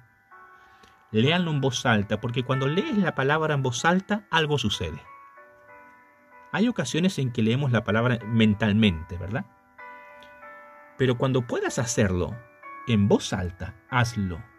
Léanlo 1.12 1.50
en 1.50 1.60
voz 1.60 1.86
alta, 1.86 2.20
porque 2.20 2.42
cuando 2.42 2.68
lees 2.68 2.96
la 2.98 3.14
palabra 3.14 3.54
en 3.54 3.62
voz 3.62 3.84
alta, 3.84 4.26
algo 4.30 4.58
sucede. 4.58 5.00
Hay 6.52 6.68
ocasiones 6.68 7.18
en 7.18 7.32
que 7.32 7.42
leemos 7.42 7.70
la 7.70 7.84
palabra 7.84 8.18
mentalmente, 8.26 9.16
¿verdad? 9.16 9.46
Pero 10.98 11.16
cuando 11.16 11.46
puedas 11.46 11.78
hacerlo 11.78 12.36
en 12.86 13.08
voz 13.08 13.32
alta, 13.32 13.74
hazlo 13.88 14.49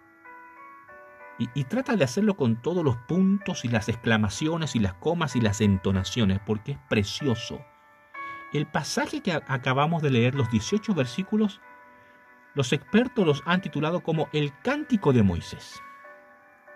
y, 1.55 1.63
trata 1.63 1.95
de 1.95 2.03
hacerlo 2.03 2.35
con 2.35 2.61
todos 2.61 2.83
los 2.83 2.97
puntos 2.97 3.65
y 3.65 3.67
las 3.67 3.89
exclamaciones 3.89 4.75
y 4.75 4.79
las 4.79 4.93
comas 4.93 5.35
y 5.35 5.41
las 5.41 5.59
entonaciones, 5.61 6.39
porque 6.45 6.73
es 6.73 6.77
precioso. 6.87 7.65
El 8.53 8.67
pasaje 8.67 9.21
que 9.21 9.33
acabamos 9.33 10.03
de 10.03 10.11
leer, 10.11 10.35
los 10.35 10.51
18 10.51 10.93
versículos, 10.93 11.59
los 12.53 12.73
expertos 12.73 13.25
los 13.25 13.41
han 13.45 13.61
titulado 13.61 14.01
como 14.01 14.29
el 14.33 14.53
Cántico 14.61 15.13
de 15.13 15.23
Moisés. 15.23 15.81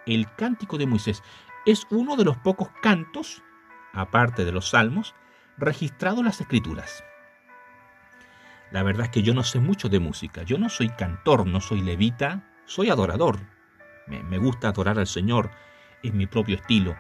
El 0.07 0.33
Cántico 0.35 0.77
de 0.77 0.87
Moisés 0.87 1.21
es 1.65 1.85
uno 1.91 2.15
de 2.15 2.25
los 2.25 2.37
pocos 2.37 2.69
cantos, 2.81 3.43
aparte 3.93 4.45
de 4.45 4.51
los 4.51 4.69
salmos, 4.69 5.13
registrados 5.57 6.19
en 6.19 6.25
las 6.25 6.41
escrituras. 6.41 7.03
La 8.71 8.81
verdad 8.81 9.05
es 9.05 9.11
que 9.11 9.21
yo 9.21 9.33
no 9.33 9.43
sé 9.43 9.59
mucho 9.59 9.89
de 9.89 9.99
música, 9.99 10.41
yo 10.43 10.57
no 10.57 10.69
soy 10.69 10.89
cantor, 10.89 11.45
no 11.45 11.61
soy 11.61 11.81
levita, 11.81 12.51
soy 12.65 12.89
adorador, 12.89 13.54
me, 14.07 14.37
gusta 14.37 14.69
adorar 14.69 14.99
al 14.99 15.07
Señor, 15.07 15.51
es 16.03 16.13
mi 16.13 16.27
propio 16.27 16.55
estilo. 16.55 16.95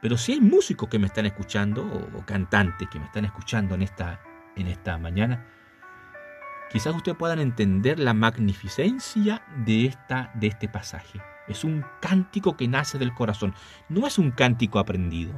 Pero 0.00 0.16
si 0.16 0.32
hay 0.32 0.40
músicos 0.40 0.88
que 0.88 0.98
me 0.98 1.06
están 1.06 1.26
escuchando 1.26 1.84
o, 2.14 2.24
cantantes 2.24 2.88
que 2.88 2.98
me 2.98 3.06
están 3.06 3.24
escuchando 3.24 3.74
en 3.74 3.82
esta, 3.82 4.20
en 4.56 4.68
esta 4.68 4.98
mañana, 4.98 5.46
quizás 6.70 6.94
ustedes 6.94 7.18
puedan 7.18 7.40
entender 7.40 7.98
la 7.98 8.14
magnificencia 8.14 9.42
de, 9.64 9.86
esta, 9.86 10.30
de 10.34 10.48
este 10.48 10.68
pasaje. 10.68 11.20
Es 11.48 11.64
un 11.64 11.84
cántico 12.00 12.56
que 12.56 12.68
nace 12.68 12.98
del 12.98 13.14
corazón, 13.14 13.54
no 13.88 14.06
es 14.06 14.18
un 14.18 14.30
cántico 14.30 14.78
aprendido. 14.78 15.32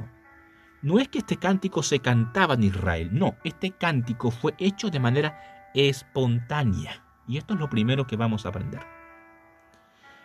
No 0.81 0.99
es 0.99 1.07
que 1.07 1.19
este 1.19 1.37
cántico 1.37 1.83
se 1.83 1.99
cantaba 1.99 2.55
en 2.55 2.63
Israel, 2.63 3.09
no, 3.11 3.35
este 3.43 3.71
cántico 3.71 4.31
fue 4.31 4.55
hecho 4.57 4.89
de 4.89 4.99
manera 4.99 5.69
espontánea. 5.73 7.03
Y 7.27 7.37
esto 7.37 7.53
es 7.53 7.59
lo 7.59 7.69
primero 7.69 8.07
que 8.07 8.17
vamos 8.17 8.45
a 8.45 8.49
aprender. 8.49 9.00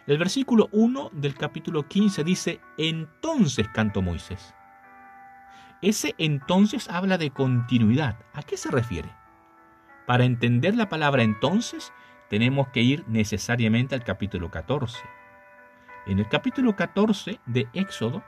El 0.06 0.18
versículo 0.18 0.68
1 0.70 1.10
del 1.14 1.34
capítulo 1.34 1.88
15 1.88 2.22
dice, 2.22 2.60
entonces 2.78 3.66
cantó 3.74 4.02
Moisés. 4.02 4.54
Ese 5.82 6.14
entonces 6.16 6.88
habla 6.88 7.18
de 7.18 7.32
continuidad. 7.32 8.16
¿A 8.32 8.42
qué 8.44 8.56
se 8.56 8.70
refiere? 8.70 9.10
Para 10.06 10.24
entender 10.24 10.76
la 10.76 10.88
palabra 10.88 11.24
entonces, 11.24 11.92
tenemos 12.30 12.68
que 12.68 12.82
ir 12.82 13.04
necesariamente 13.08 13.96
al 13.96 14.04
capítulo 14.04 14.48
14. 14.48 14.96
En 16.06 16.20
el 16.20 16.28
capítulo 16.28 16.76
14 16.76 17.40
de 17.46 17.68
Éxodo 17.72 18.22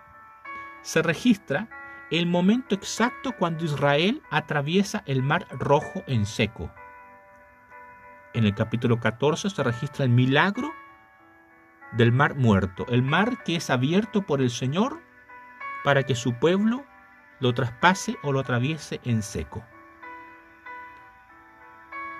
se 0.82 1.00
registra 1.00 1.68
el 2.10 2.26
momento 2.26 2.74
exacto 2.74 3.30
cuando 3.38 3.64
Israel 3.64 4.20
atraviesa 4.32 5.04
el 5.06 5.22
mar 5.22 5.46
rojo 5.52 6.02
en 6.08 6.26
seco. 6.26 6.72
En 8.34 8.44
el 8.46 8.54
capítulo 8.56 8.98
14 8.98 9.48
se 9.48 9.62
registra 9.62 10.04
el 10.04 10.10
milagro 10.10 10.72
del 11.92 12.12
mar 12.12 12.34
muerto, 12.34 12.86
el 12.88 13.02
mar 13.02 13.42
que 13.44 13.56
es 13.56 13.70
abierto 13.70 14.22
por 14.22 14.40
el 14.40 14.50
Señor 14.50 15.00
para 15.84 16.02
que 16.02 16.14
su 16.14 16.34
pueblo 16.34 16.84
lo 17.40 17.54
traspase 17.54 18.16
o 18.22 18.32
lo 18.32 18.40
atraviese 18.40 19.00
en 19.04 19.22
seco. 19.22 19.64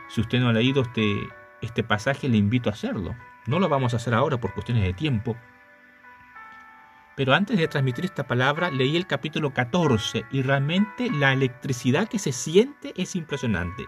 Si 0.08 0.20
usted 0.20 0.40
no 0.40 0.48
ha 0.48 0.52
leído 0.52 0.82
este, 0.82 1.28
este 1.60 1.82
pasaje, 1.82 2.28
le 2.28 2.38
invito 2.38 2.70
a 2.70 2.72
hacerlo. 2.72 3.14
No 3.46 3.58
lo 3.58 3.68
vamos 3.68 3.92
a 3.92 3.98
hacer 3.98 4.14
ahora 4.14 4.38
por 4.38 4.54
cuestiones 4.54 4.84
de 4.84 4.94
tiempo. 4.94 5.36
Pero 7.16 7.34
antes 7.34 7.58
de 7.58 7.68
transmitir 7.68 8.04
esta 8.04 8.26
palabra, 8.26 8.70
leí 8.70 8.96
el 8.96 9.06
capítulo 9.06 9.52
14 9.52 10.24
y 10.30 10.42
realmente 10.42 11.10
la 11.10 11.32
electricidad 11.32 12.08
que 12.08 12.18
se 12.18 12.32
siente 12.32 12.94
es 12.96 13.16
impresionante 13.16 13.86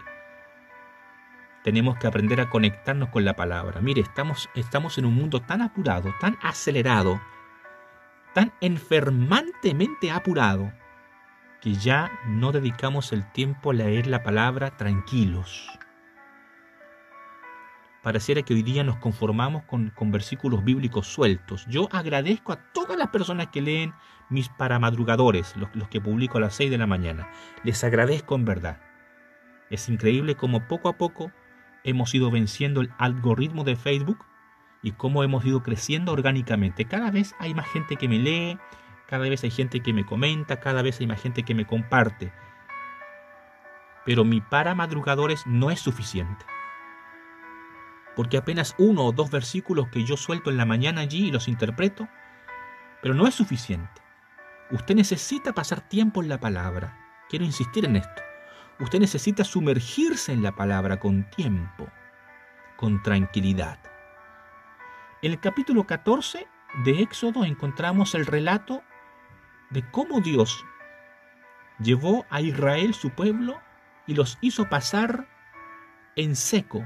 tenemos 1.63 1.97
que 1.97 2.07
aprender 2.07 2.41
a 2.41 2.49
conectarnos 2.49 3.09
con 3.09 3.25
la 3.25 3.35
palabra. 3.35 3.81
Mire, 3.81 4.01
estamos, 4.01 4.49
estamos 4.55 4.97
en 4.97 5.05
un 5.05 5.13
mundo 5.13 5.41
tan 5.41 5.61
apurado, 5.61 6.13
tan 6.19 6.37
acelerado, 6.41 7.21
tan 8.33 8.51
enfermantemente 8.61 10.11
apurado, 10.11 10.73
que 11.61 11.75
ya 11.75 12.11
no 12.25 12.51
dedicamos 12.51 13.13
el 13.13 13.29
tiempo 13.31 13.71
a 13.71 13.75
leer 13.75 14.07
la 14.07 14.23
palabra 14.23 14.77
tranquilos. 14.77 15.69
Pareciera 18.01 18.41
que 18.41 18.55
hoy 18.55 18.63
día 18.63 18.83
nos 18.83 18.97
conformamos 18.97 19.63
con, 19.65 19.91
con 19.91 20.11
versículos 20.11 20.63
bíblicos 20.63 21.05
sueltos. 21.05 21.67
Yo 21.67 21.87
agradezco 21.91 22.51
a 22.51 22.71
todas 22.73 22.97
las 22.97 23.09
personas 23.09 23.47
que 23.47 23.61
leen 23.61 23.93
mis 24.29 24.49
paramadrugadores, 24.49 25.55
los, 25.55 25.69
los 25.75 25.87
que 25.87 26.01
publico 26.01 26.39
a 26.39 26.41
las 26.41 26.55
6 26.55 26.71
de 26.71 26.79
la 26.79 26.87
mañana. 26.87 27.29
Les 27.63 27.83
agradezco 27.83 28.33
en 28.33 28.45
verdad. 28.45 28.81
Es 29.69 29.87
increíble 29.87 30.33
cómo 30.33 30.67
poco 30.67 30.89
a 30.89 30.97
poco 30.97 31.31
hemos 31.83 32.13
ido 32.13 32.31
venciendo 32.31 32.81
el 32.81 32.91
algoritmo 32.97 33.63
de 33.63 33.75
Facebook 33.75 34.25
y 34.81 34.91
cómo 34.91 35.23
hemos 35.23 35.45
ido 35.45 35.63
creciendo 35.63 36.11
orgánicamente. 36.11 36.85
Cada 36.85 37.11
vez 37.11 37.35
hay 37.39 37.53
más 37.53 37.67
gente 37.67 37.95
que 37.95 38.07
me 38.07 38.19
lee, 38.19 38.59
cada 39.07 39.27
vez 39.29 39.43
hay 39.43 39.51
gente 39.51 39.81
que 39.81 39.93
me 39.93 40.05
comenta, 40.05 40.59
cada 40.59 40.81
vez 40.81 40.99
hay 40.99 41.07
más 41.07 41.21
gente 41.21 41.43
que 41.43 41.53
me 41.53 41.65
comparte. 41.65 42.31
Pero 44.05 44.23
mi 44.23 44.41
para 44.41 44.73
madrugadores 44.73 45.45
no 45.45 45.69
es 45.69 45.79
suficiente. 45.79 46.45
Porque 48.15 48.37
apenas 48.37 48.75
uno 48.77 49.05
o 49.05 49.11
dos 49.11 49.29
versículos 49.29 49.87
que 49.89 50.03
yo 50.03 50.17
suelto 50.17 50.49
en 50.49 50.57
la 50.57 50.65
mañana 50.65 51.01
allí 51.01 51.27
y 51.27 51.31
los 51.31 51.47
interpreto, 51.47 52.07
pero 53.01 53.13
no 53.13 53.27
es 53.27 53.35
suficiente. 53.35 54.01
Usted 54.71 54.95
necesita 54.95 55.53
pasar 55.53 55.81
tiempo 55.81 56.21
en 56.21 56.29
la 56.29 56.39
palabra. 56.39 56.97
Quiero 57.29 57.45
insistir 57.45 57.85
en 57.85 57.97
esto. 57.97 58.21
Usted 58.81 58.99
necesita 58.99 59.43
sumergirse 59.43 60.33
en 60.33 60.41
la 60.41 60.55
palabra 60.55 60.99
con 60.99 61.29
tiempo, 61.29 61.87
con 62.77 63.03
tranquilidad. 63.03 63.77
En 65.21 65.33
el 65.33 65.39
capítulo 65.39 65.85
14 65.85 66.47
de 66.83 67.01
Éxodo 67.03 67.45
encontramos 67.45 68.15
el 68.15 68.25
relato 68.25 68.81
de 69.69 69.87
cómo 69.91 70.19
Dios 70.19 70.65
llevó 71.79 72.25
a 72.31 72.41
Israel 72.41 72.95
su 72.95 73.11
pueblo 73.11 73.61
y 74.07 74.15
los 74.15 74.39
hizo 74.41 74.67
pasar 74.67 75.27
en 76.15 76.35
seco 76.35 76.83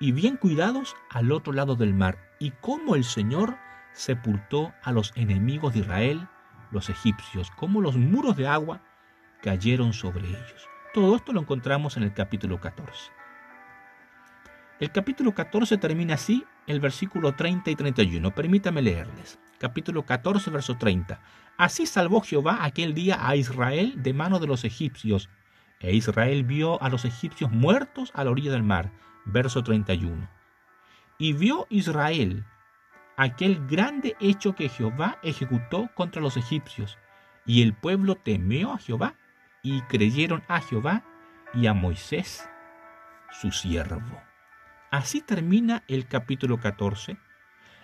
y 0.00 0.12
bien 0.12 0.36
cuidados 0.36 0.94
al 1.08 1.32
otro 1.32 1.54
lado 1.54 1.76
del 1.76 1.94
mar, 1.94 2.18
y 2.40 2.50
cómo 2.60 2.94
el 2.94 3.04
Señor 3.04 3.56
sepultó 3.94 4.74
a 4.82 4.92
los 4.92 5.12
enemigos 5.16 5.72
de 5.72 5.80
Israel, 5.80 6.28
los 6.72 6.90
egipcios, 6.90 7.50
cómo 7.52 7.80
los 7.80 7.96
muros 7.96 8.36
de 8.36 8.48
agua 8.48 8.82
cayeron 9.40 9.92
sobre 9.94 10.28
ellos. 10.28 10.71
Todo 10.92 11.16
esto 11.16 11.32
lo 11.32 11.40
encontramos 11.40 11.96
en 11.96 12.02
el 12.02 12.12
capítulo 12.12 12.60
14. 12.60 13.10
El 14.78 14.92
capítulo 14.92 15.34
14 15.34 15.78
termina 15.78 16.14
así 16.14 16.44
el 16.66 16.80
versículo 16.80 17.34
30 17.34 17.70
y 17.70 17.76
31. 17.76 18.34
Permítame 18.34 18.82
leerles. 18.82 19.38
Capítulo 19.58 20.04
14, 20.04 20.50
verso 20.50 20.76
30. 20.76 21.18
Así 21.56 21.86
salvó 21.86 22.20
Jehová 22.20 22.58
aquel 22.64 22.92
día 22.92 23.26
a 23.26 23.36
Israel 23.36 24.02
de 24.02 24.12
mano 24.12 24.38
de 24.38 24.46
los 24.46 24.64
egipcios, 24.64 25.30
e 25.80 25.94
Israel 25.94 26.44
vio 26.44 26.82
a 26.82 26.90
los 26.90 27.06
egipcios 27.06 27.50
muertos 27.50 28.10
a 28.14 28.24
la 28.24 28.30
orilla 28.30 28.52
del 28.52 28.62
mar. 28.62 28.92
Verso 29.24 29.62
31. 29.62 30.28
Y 31.16 31.32
vio 31.32 31.66
Israel 31.70 32.44
aquel 33.16 33.66
grande 33.66 34.14
hecho 34.20 34.54
que 34.54 34.68
Jehová 34.68 35.18
ejecutó 35.22 35.88
contra 35.94 36.20
los 36.20 36.36
egipcios, 36.36 36.98
y 37.46 37.62
el 37.62 37.72
pueblo 37.72 38.16
temió 38.16 38.72
a 38.72 38.78
Jehová, 38.78 39.14
y 39.62 39.80
creyeron 39.82 40.42
a 40.48 40.60
Jehová 40.60 41.04
y 41.54 41.66
a 41.66 41.74
Moisés, 41.74 42.48
su 43.30 43.52
siervo. 43.52 44.20
Así 44.90 45.20
termina 45.20 45.84
el 45.88 46.06
capítulo 46.06 46.60
14 46.60 47.16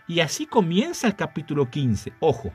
y 0.06 0.20
así 0.20 0.46
comienza 0.46 1.06
el 1.06 1.16
capítulo 1.16 1.70
15. 1.70 2.12
Ojo, 2.20 2.52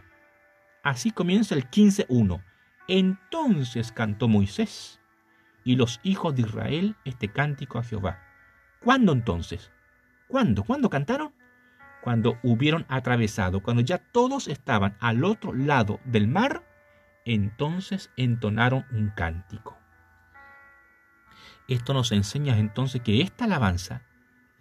así 0.84 1.12
comienza 1.12 1.56
el 1.56 1.70
15.1. 1.70 2.44
Entonces 2.88 3.92
cantó 3.92 4.27
Moisés 4.27 5.00
y 5.63 5.77
los 5.77 6.00
hijos 6.03 6.36
de 6.36 6.42
Israel 6.42 6.96
este 7.06 7.30
cántico 7.30 7.80
a 7.80 7.84
Jehová. 7.84 8.20
¿Cuándo 8.82 9.13
entonces? 9.13 9.72
¿Cuándo? 10.27 10.63
¿Cuándo 10.63 10.89
cantaron? 10.89 11.34
Cuando 12.01 12.38
hubieron 12.44 12.86
atravesado, 12.89 13.63
cuando 13.63 13.82
ya 13.82 13.98
todos 13.98 14.50
estaban 14.50 14.98
al 15.00 15.24
otro 15.24 15.53
lado 15.53 16.01
del 16.03 16.27
mar, 16.27 16.63
entonces 17.25 18.12
entonaron 18.18 18.86
un 18.92 19.10
cántico. 19.10 19.77
Esto 21.68 21.94
nos 21.94 22.12
enseña 22.12 22.58
entonces 22.58 23.01
que 23.01 23.22
esta 23.22 23.46
alabanza 23.46 24.03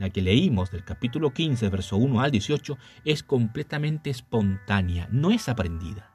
la 0.02 0.11
que 0.11 0.21
leímos 0.21 0.73
del 0.73 0.85
capítulo 0.85 1.33
15, 1.33 1.69
verso 1.69 1.97
1 1.97 2.21
al 2.21 2.33
18, 2.33 2.76
es 3.04 3.23
completamente 3.23 4.11
espontánea, 4.11 5.09
no 5.12 5.31
es 5.31 5.49
aprendida. 5.49 6.11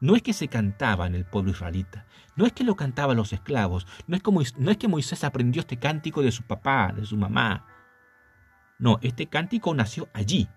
No 0.00 0.16
es 0.16 0.22
que 0.22 0.32
se 0.32 0.48
cantaba 0.48 1.06
en 1.06 1.14
el 1.14 1.24
pueblo 1.24 1.52
israelita, 1.52 2.06
no 2.34 2.46
es 2.46 2.52
que 2.52 2.64
lo 2.64 2.74
cantaban 2.74 3.16
los 3.16 3.32
esclavos, 3.32 3.86
no 4.08 4.16
es, 4.16 4.22
como, 4.22 4.40
no 4.58 4.70
es 4.72 4.76
que 4.76 4.88
Moisés 4.88 5.22
aprendió 5.22 5.60
este 5.60 5.78
cántico 5.78 6.20
de 6.20 6.32
su 6.32 6.42
papá, 6.42 6.92
de 6.94 7.06
su 7.06 7.16
mamá. 7.16 7.66
No, 8.78 8.98
este 9.02 9.26
cántico 9.26 9.72
nació 9.72 10.08
allí. 10.12 10.48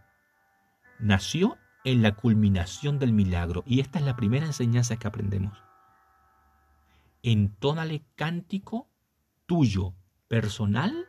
Nació 0.98 1.58
en 1.84 2.02
la 2.02 2.14
culminación 2.16 3.00
del 3.00 3.14
milagro 3.14 3.64
y 3.66 3.80
esta 3.80 4.00
es 4.00 4.06
la 4.06 4.16
primera 4.16 4.46
enseñanza 4.46 4.98
que 4.98 5.08
aprendemos. 5.08 5.58
Entónale 7.24 8.04
cántico 8.16 8.90
tuyo, 9.46 9.94
personal, 10.28 11.08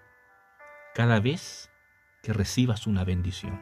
cada 0.94 1.20
vez 1.20 1.70
que 2.22 2.32
recibas 2.32 2.86
una 2.86 3.04
bendición. 3.04 3.60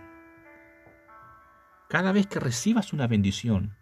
Cada 1.89 2.13
vez 2.13 2.27
que 2.27 2.41
recibas 2.41 2.93
una 2.93 3.07
bendición, 3.07 3.75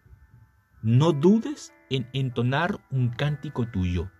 no 0.82 1.12
dudes 1.12 1.72
en 1.90 2.08
entonar 2.12 2.80
un 2.90 3.08
cántico 3.08 3.66
tuyo. 3.66 4.10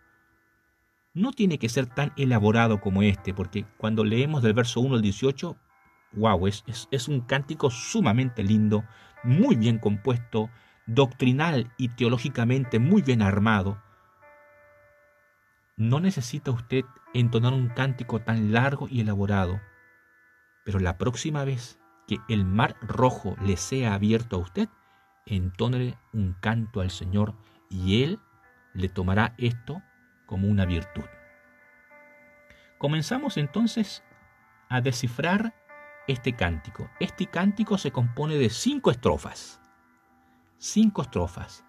No 1.14 1.33
tiene 1.33 1.59
que 1.59 1.69
ser 1.69 1.87
tan 1.87 2.12
elaborado 2.16 2.81
como 2.81 3.03
este, 3.03 3.33
porque 3.33 3.64
cuando 3.79 4.05
leemos 4.05 4.42
del 4.42 4.53
verso 4.53 4.81
1 4.81 4.97
al 4.97 5.03
18, 5.03 5.57
wow, 6.12 6.47
es, 6.47 6.64
es, 6.90 7.09
un 7.09 7.21
cántico 7.21 7.71
sumamente 7.71 8.42
lindo, 8.42 8.85
muy 9.23 9.57
bien 9.57 9.79
compuesto, 9.79 10.51
doctrinal 10.87 11.71
y 11.77 11.88
teológicamente 11.88 12.79
muy 12.79 13.03
bien 13.03 13.23
armado. 13.23 13.83
No 15.77 16.01
necesita 16.01 16.51
usted 16.51 16.85
entonar 17.12 17.53
un 17.53 17.69
cántico 17.69 18.21
tan 18.21 18.53
largo 18.53 18.88
y 18.88 19.01
elaborado, 19.01 19.61
pero 20.64 20.79
la 20.79 20.97
próxima 20.97 21.45
vez 21.45 21.79
que 22.07 22.19
el 22.29 22.45
mar 22.45 22.77
rojo 22.81 23.37
le 23.42 23.57
sea 23.57 23.95
abierto 23.95 24.37
a 24.37 24.40
usted, 24.40 24.69
entónele 25.27 25.99
un 26.12 26.35
canto 26.40 26.81
al 26.81 26.90
Señor 26.90 27.35
y 27.69 28.03
Él 28.03 28.21
le 28.75 28.88
tomará 28.88 29.35
esto 29.38 29.83
como 30.27 30.49
una 30.49 30.64
virtud. 30.64 31.05
Comenzamos 32.79 33.37
entonces 33.37 34.03
a 34.69 34.81
descifrar 34.81 35.55
este 36.07 36.35
cántico. 36.35 36.90
Este 37.01 37.27
cántico 37.27 37.79
se 37.79 37.90
compone 37.90 38.37
de 38.37 38.51
cinco 38.51 38.90
estrofas. 38.90 39.61
Cinco 40.59 41.03
estrofas. 41.03 41.64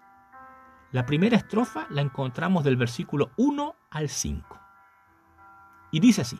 La 0.92 1.04
primera 1.04 1.36
estrofa 1.36 1.86
la 1.90 2.00
encontramos 2.00 2.64
del 2.64 2.76
versículo 2.76 3.30
1 3.36 3.76
al 3.90 4.08
5. 4.08 4.60
Y 5.90 6.00
dice 6.00 6.22
así, 6.22 6.38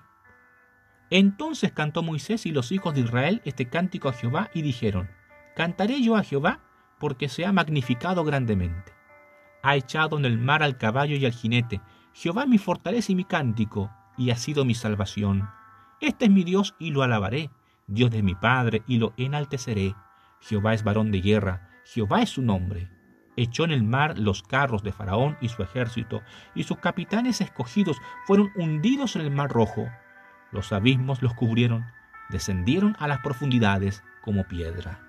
Entonces 1.10 1.72
cantó 1.72 2.02
Moisés 2.02 2.46
y 2.46 2.52
los 2.52 2.72
hijos 2.72 2.94
de 2.94 3.00
Israel 3.00 3.42
este 3.44 3.68
cántico 3.68 4.08
a 4.08 4.12
Jehová 4.12 4.50
y 4.54 4.62
dijeron, 4.62 5.10
Cantaré 5.54 6.00
yo 6.00 6.16
a 6.16 6.22
Jehová 6.22 6.60
porque 6.98 7.28
se 7.28 7.44
ha 7.44 7.52
magnificado 7.52 8.24
grandemente. 8.24 8.92
Ha 9.62 9.76
echado 9.76 10.16
en 10.18 10.24
el 10.24 10.38
mar 10.38 10.62
al 10.62 10.78
caballo 10.78 11.16
y 11.16 11.26
al 11.26 11.32
jinete. 11.32 11.80
Jehová 12.12 12.46
mi 12.46 12.58
fortaleza 12.58 13.12
y 13.12 13.16
mi 13.16 13.24
cántico, 13.24 13.90
y 14.16 14.30
ha 14.30 14.36
sido 14.36 14.64
mi 14.64 14.74
salvación. 14.74 15.50
Este 16.00 16.26
es 16.26 16.30
mi 16.30 16.44
Dios 16.44 16.74
y 16.78 16.90
lo 16.90 17.02
alabaré, 17.02 17.50
Dios 17.88 18.10
de 18.10 18.22
mi 18.22 18.36
Padre 18.36 18.84
y 18.86 18.98
lo 18.98 19.12
enalteceré. 19.16 19.96
Jehová 20.40 20.74
es 20.74 20.84
varón 20.84 21.10
de 21.10 21.20
guerra, 21.20 21.68
Jehová 21.84 22.22
es 22.22 22.30
su 22.30 22.42
nombre 22.42 22.88
echó 23.38 23.64
en 23.64 23.70
el 23.70 23.84
mar 23.84 24.18
los 24.18 24.42
carros 24.42 24.82
de 24.82 24.92
Faraón 24.92 25.36
y 25.40 25.48
su 25.48 25.62
ejército, 25.62 26.22
y 26.54 26.64
sus 26.64 26.78
capitanes 26.78 27.40
escogidos 27.40 27.96
fueron 28.26 28.50
hundidos 28.56 29.14
en 29.14 29.22
el 29.22 29.30
mar 29.30 29.50
rojo. 29.50 29.88
Los 30.50 30.72
abismos 30.72 31.22
los 31.22 31.34
cubrieron, 31.34 31.86
descendieron 32.30 32.96
a 32.98 33.06
las 33.06 33.20
profundidades 33.20 34.02
como 34.22 34.44
piedra. 34.44 35.00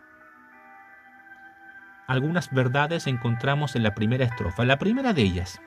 Algunas 2.07 2.53
verdades 2.53 3.07
encontramos 3.07 3.75
en 3.75 3.83
la 3.83 3.95
primera 3.95 4.25
estrofa. 4.25 4.63
La 4.63 4.77
primera 4.77 5.13
de 5.13 5.23
ellas, 5.23 5.59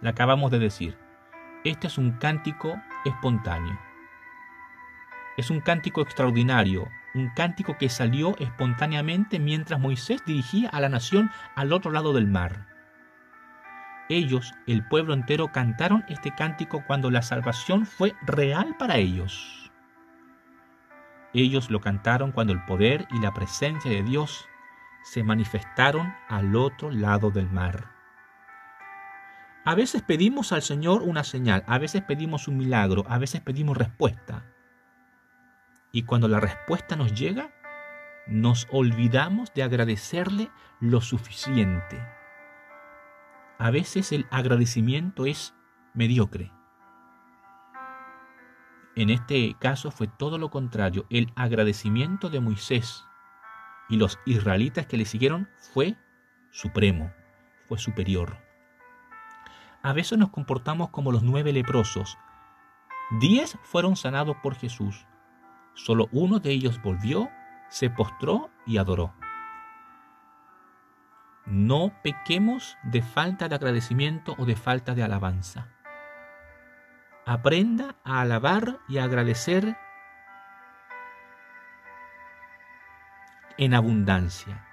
la 0.00 0.10
acabamos 0.10 0.50
de 0.50 0.58
decir, 0.58 0.96
este 1.64 1.86
es 1.86 1.98
un 1.98 2.12
cántico 2.12 2.80
espontáneo. 3.04 3.78
Es 5.36 5.50
un 5.50 5.60
cántico 5.60 6.02
extraordinario, 6.02 6.88
un 7.14 7.30
cántico 7.30 7.76
que 7.78 7.88
salió 7.88 8.36
espontáneamente 8.38 9.38
mientras 9.38 9.80
Moisés 9.80 10.22
dirigía 10.26 10.68
a 10.70 10.80
la 10.80 10.88
nación 10.88 11.30
al 11.56 11.72
otro 11.72 11.90
lado 11.90 12.12
del 12.12 12.26
mar. 12.26 12.66
Ellos, 14.08 14.52
el 14.66 14.86
pueblo 14.86 15.14
entero, 15.14 15.52
cantaron 15.52 16.04
este 16.08 16.34
cántico 16.34 16.82
cuando 16.86 17.10
la 17.10 17.22
salvación 17.22 17.86
fue 17.86 18.14
real 18.22 18.74
para 18.76 18.96
ellos. 18.96 19.70
Ellos 21.32 21.70
lo 21.70 21.80
cantaron 21.80 22.32
cuando 22.32 22.52
el 22.52 22.64
poder 22.64 23.06
y 23.12 23.20
la 23.20 23.32
presencia 23.32 23.90
de 23.90 24.02
Dios 24.02 24.48
se 25.04 25.22
manifestaron 25.22 26.12
al 26.28 26.56
otro 26.56 26.90
lado 26.90 27.30
del 27.30 27.48
mar. 27.48 27.88
A 29.64 29.74
veces 29.74 30.02
pedimos 30.02 30.52
al 30.52 30.62
Señor 30.62 31.02
una 31.02 31.22
señal, 31.22 31.62
a 31.66 31.78
veces 31.78 32.02
pedimos 32.02 32.48
un 32.48 32.56
milagro, 32.56 33.04
a 33.08 33.18
veces 33.18 33.40
pedimos 33.40 33.76
respuesta. 33.76 34.42
Y 35.92 36.04
cuando 36.04 36.28
la 36.28 36.40
respuesta 36.40 36.96
nos 36.96 37.14
llega, 37.14 37.50
nos 38.26 38.68
olvidamos 38.70 39.52
de 39.54 39.62
agradecerle 39.62 40.50
lo 40.78 41.00
suficiente. 41.00 42.00
A 43.58 43.70
veces 43.70 44.12
el 44.12 44.26
agradecimiento 44.30 45.26
es 45.26 45.54
mediocre. 45.94 46.52
En 48.94 49.10
este 49.10 49.56
caso 49.58 49.90
fue 49.90 50.06
todo 50.06 50.38
lo 50.38 50.50
contrario. 50.50 51.06
El 51.10 51.32
agradecimiento 51.34 52.30
de 52.30 52.40
Moisés 52.40 53.04
y 53.88 53.96
los 53.96 54.18
israelitas 54.26 54.86
que 54.86 54.96
le 54.96 55.04
siguieron 55.04 55.48
fue 55.56 55.96
supremo, 56.50 57.12
fue 57.68 57.78
superior. 57.78 58.36
A 59.82 59.92
veces 59.92 60.18
nos 60.18 60.30
comportamos 60.30 60.90
como 60.90 61.10
los 61.10 61.22
nueve 61.22 61.52
leprosos. 61.52 62.16
Diez 63.20 63.58
fueron 63.62 63.96
sanados 63.96 64.36
por 64.42 64.54
Jesús 64.54 65.06
Solo 65.84 66.08
uno 66.12 66.40
de 66.40 66.50
ellos 66.50 66.80
volvió, 66.82 67.30
se 67.68 67.88
postró 67.90 68.50
y 68.66 68.78
adoró. 68.78 69.14
no 71.46 71.92
pequemos 72.02 72.78
de 72.84 73.02
falta 73.02 73.48
de 73.48 73.56
agradecimiento 73.56 74.36
o 74.38 74.46
de 74.46 74.54
falta 74.54 74.94
de 74.94 75.02
alabanza. 75.02 75.68
Aprenda 77.26 77.96
a 78.04 78.20
alabar 78.20 78.78
y 78.88 78.98
a 78.98 79.04
agradecer 79.04 79.76
en 83.58 83.74
abundancia. 83.74 84.64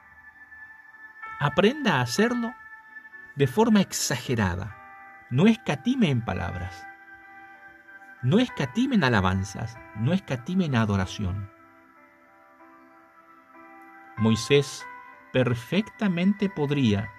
Aprenda 1.39 1.95
a 1.95 2.01
hacerlo 2.01 2.53
de 3.35 3.47
forma 3.47 3.81
exagerada. 3.81 4.75
No 5.29 5.47
escatime 5.47 6.09
en 6.09 6.23
palabras. 6.23 6.86
No 8.23 8.39
escatime 8.39 8.95
en 8.95 9.03
alabanzas. 9.03 9.77
No 9.95 10.13
escatime 10.13 10.65
en 10.65 10.75
adoración. 10.75 11.49
Moisés 14.17 14.85
perfectamente 15.31 16.49
podría 16.49 17.11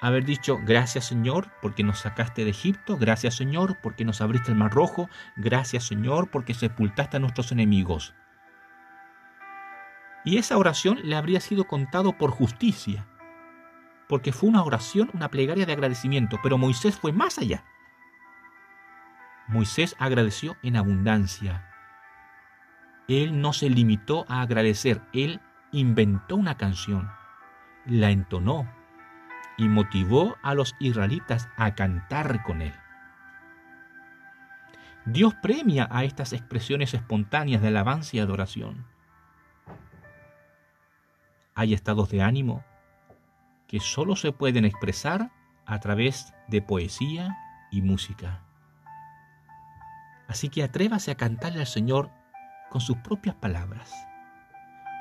haber 0.00 0.24
dicho, 0.24 0.60
gracias 0.62 1.06
Señor 1.06 1.50
porque 1.60 1.82
nos 1.82 2.00
sacaste 2.00 2.44
de 2.44 2.50
Egipto, 2.50 2.96
gracias 2.96 3.34
Señor 3.34 3.78
porque 3.82 4.04
nos 4.04 4.20
abriste 4.20 4.52
el 4.52 4.56
mar 4.56 4.72
rojo, 4.72 5.08
gracias 5.34 5.84
Señor 5.84 6.30
porque 6.30 6.54
sepultaste 6.54 7.16
a 7.16 7.20
nuestros 7.20 7.50
enemigos. 7.50 8.14
Y 10.24 10.38
esa 10.38 10.56
oración 10.56 11.00
le 11.02 11.16
habría 11.16 11.40
sido 11.40 11.64
contado 11.64 12.16
por 12.16 12.30
justicia, 12.30 13.06
porque 14.08 14.32
fue 14.32 14.48
una 14.48 14.62
oración, 14.62 15.10
una 15.12 15.30
plegaria 15.30 15.66
de 15.66 15.72
agradecimiento, 15.72 16.38
pero 16.42 16.58
Moisés 16.58 16.96
fue 16.96 17.12
más 17.12 17.38
allá. 17.38 17.64
Moisés 19.46 19.94
agradeció 19.98 20.56
en 20.62 20.76
abundancia. 20.76 21.68
Él 23.08 23.40
no 23.40 23.52
se 23.52 23.68
limitó 23.68 24.24
a 24.28 24.40
agradecer, 24.40 25.02
él 25.12 25.40
inventó 25.72 26.36
una 26.36 26.56
canción, 26.56 27.10
la 27.84 28.10
entonó 28.10 28.66
y 29.58 29.68
motivó 29.68 30.36
a 30.42 30.54
los 30.54 30.74
israelitas 30.80 31.48
a 31.56 31.74
cantar 31.74 32.42
con 32.42 32.62
él. 32.62 32.72
Dios 35.04 35.34
premia 35.42 35.86
a 35.90 36.04
estas 36.04 36.32
expresiones 36.32 36.94
espontáneas 36.94 37.60
de 37.60 37.68
alabanza 37.68 38.16
y 38.16 38.20
adoración. 38.20 38.86
Hay 41.54 41.74
estados 41.74 42.08
de 42.08 42.22
ánimo 42.22 42.64
que 43.68 43.80
solo 43.80 44.16
se 44.16 44.32
pueden 44.32 44.64
expresar 44.64 45.30
a 45.66 45.78
través 45.80 46.32
de 46.48 46.62
poesía 46.62 47.36
y 47.70 47.82
música. 47.82 48.42
Así 50.28 50.48
que 50.48 50.62
atrévase 50.62 51.10
a 51.10 51.16
cantarle 51.16 51.60
al 51.60 51.66
Señor 51.66 52.10
con 52.70 52.80
sus 52.80 52.96
propias 52.98 53.36
palabras 53.36 53.92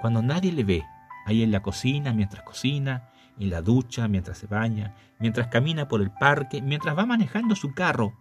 cuando 0.04 0.22
nadie 0.22 0.52
le 0.52 0.66
ve, 0.66 0.86
ahí 1.26 1.44
en 1.44 1.52
la 1.54 1.62
cocina 1.62 2.12
mientras 2.12 2.44
cocina, 2.44 3.08
en 3.40 3.50
la 3.50 3.62
ducha 3.62 4.10
mientras 4.10 4.38
se 4.38 4.48
baña, 4.48 4.94
mientras 5.18 5.48
camina 5.48 5.88
por 5.88 6.02
el 6.02 6.12
parque, 6.12 6.62
mientras 6.62 6.98
va 6.98 7.06
manejando 7.06 7.56
su 7.56 7.74
carro, 7.74 8.14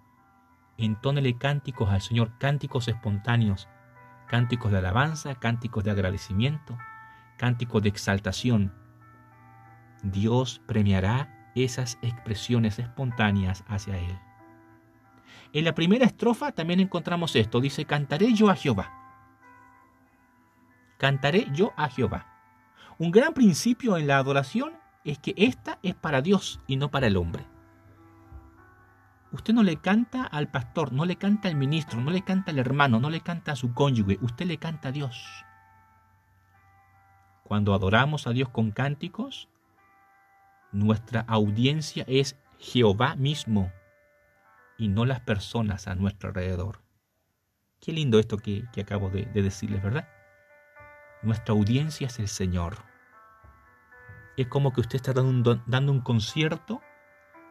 entónele 0.78 1.36
cánticos 1.38 1.90
al 1.90 2.00
Señor, 2.00 2.38
cánticos 2.38 2.86
espontáneos, 2.86 3.68
cánticos 4.28 4.70
de 4.70 4.78
alabanza, 4.78 5.34
cánticos 5.34 5.82
de 5.82 5.90
agradecimiento, 5.90 6.78
cánticos 7.36 7.82
de 7.82 7.88
exaltación. 7.88 8.72
Dios 10.04 10.62
premiará 10.68 11.50
esas 11.56 11.98
expresiones 12.00 12.78
espontáneas 12.78 13.64
hacia 13.66 13.98
Él. 13.98 14.16
En 15.52 15.64
la 15.64 15.74
primera 15.74 16.06
estrofa 16.06 16.52
también 16.52 16.80
encontramos 16.80 17.36
esto, 17.36 17.60
dice, 17.60 17.84
cantaré 17.84 18.32
yo 18.32 18.48
a 18.48 18.56
Jehová 18.56 19.02
cantaré 21.02 21.48
yo 21.52 21.72
a 21.76 21.88
Jehová. 21.88 22.26
Un 22.96 23.10
gran 23.10 23.34
principio 23.34 23.96
en 23.96 24.06
la 24.06 24.18
adoración 24.18 24.74
es 25.02 25.18
que 25.18 25.34
esta 25.36 25.80
es 25.82 25.96
para 25.96 26.22
Dios 26.22 26.60
y 26.68 26.76
no 26.76 26.92
para 26.92 27.08
el 27.08 27.16
hombre. 27.16 27.44
Usted 29.32 29.52
no 29.52 29.64
le 29.64 29.78
canta 29.78 30.22
al 30.22 30.46
pastor, 30.46 30.92
no 30.92 31.04
le 31.04 31.16
canta 31.16 31.48
al 31.48 31.56
ministro, 31.56 32.00
no 32.00 32.12
le 32.12 32.22
canta 32.22 32.52
al 32.52 32.60
hermano, 32.60 33.00
no 33.00 33.10
le 33.10 33.20
canta 33.20 33.50
a 33.50 33.56
su 33.56 33.74
cónyuge, 33.74 34.18
usted 34.20 34.46
le 34.46 34.58
canta 34.58 34.90
a 34.90 34.92
Dios. 34.92 35.44
Cuando 37.42 37.74
adoramos 37.74 38.28
a 38.28 38.30
Dios 38.30 38.48
con 38.50 38.70
cánticos, 38.70 39.48
nuestra 40.70 41.22
audiencia 41.22 42.04
es 42.06 42.36
Jehová 42.60 43.16
mismo 43.16 43.72
y 44.82 44.88
no 44.88 45.04
las 45.04 45.20
personas 45.20 45.86
a 45.86 45.94
nuestro 45.94 46.30
alrededor. 46.30 46.80
Qué 47.80 47.92
lindo 47.92 48.18
esto 48.18 48.36
que, 48.36 48.64
acabo 48.80 49.10
de 49.10 49.26
decirles, 49.26 49.80
¿verdad? 49.80 50.08
Nuestra 51.22 51.54
audiencia 51.54 52.08
es 52.08 52.18
el 52.18 52.26
Señor. 52.26 52.78
Es 54.36 54.48
como 54.48 54.72
que 54.72 54.80
usted 54.80 54.96
está 54.96 55.12
dando, 55.12 55.62
dando 55.66 55.92
un 55.92 56.00
concierto 56.00 56.80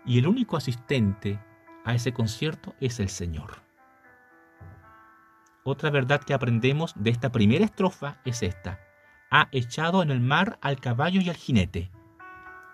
y 0.05 0.19
el 0.19 0.27
único 0.27 0.57
asistente 0.57 1.39
a 1.85 1.95
ese 1.95 2.11
concierto 2.11 2.75
es 2.81 2.99
el 2.99 3.07
Señor. 3.07 3.61
Otra 5.63 5.89
verdad 5.89 6.21
que 6.21 6.33
aprendemos 6.33 6.93
de 6.97 7.11
esta 7.11 7.31
primera 7.31 7.63
estrofa 7.63 8.19
es 8.25 8.43
esta. 8.43 8.81
Ha 9.29 9.47
echado 9.53 10.03
en 10.03 10.11
el 10.11 10.19
mar 10.19 10.59
al 10.61 10.81
caballo 10.81 11.21
y 11.21 11.29
al 11.29 11.37
jinete. 11.37 11.91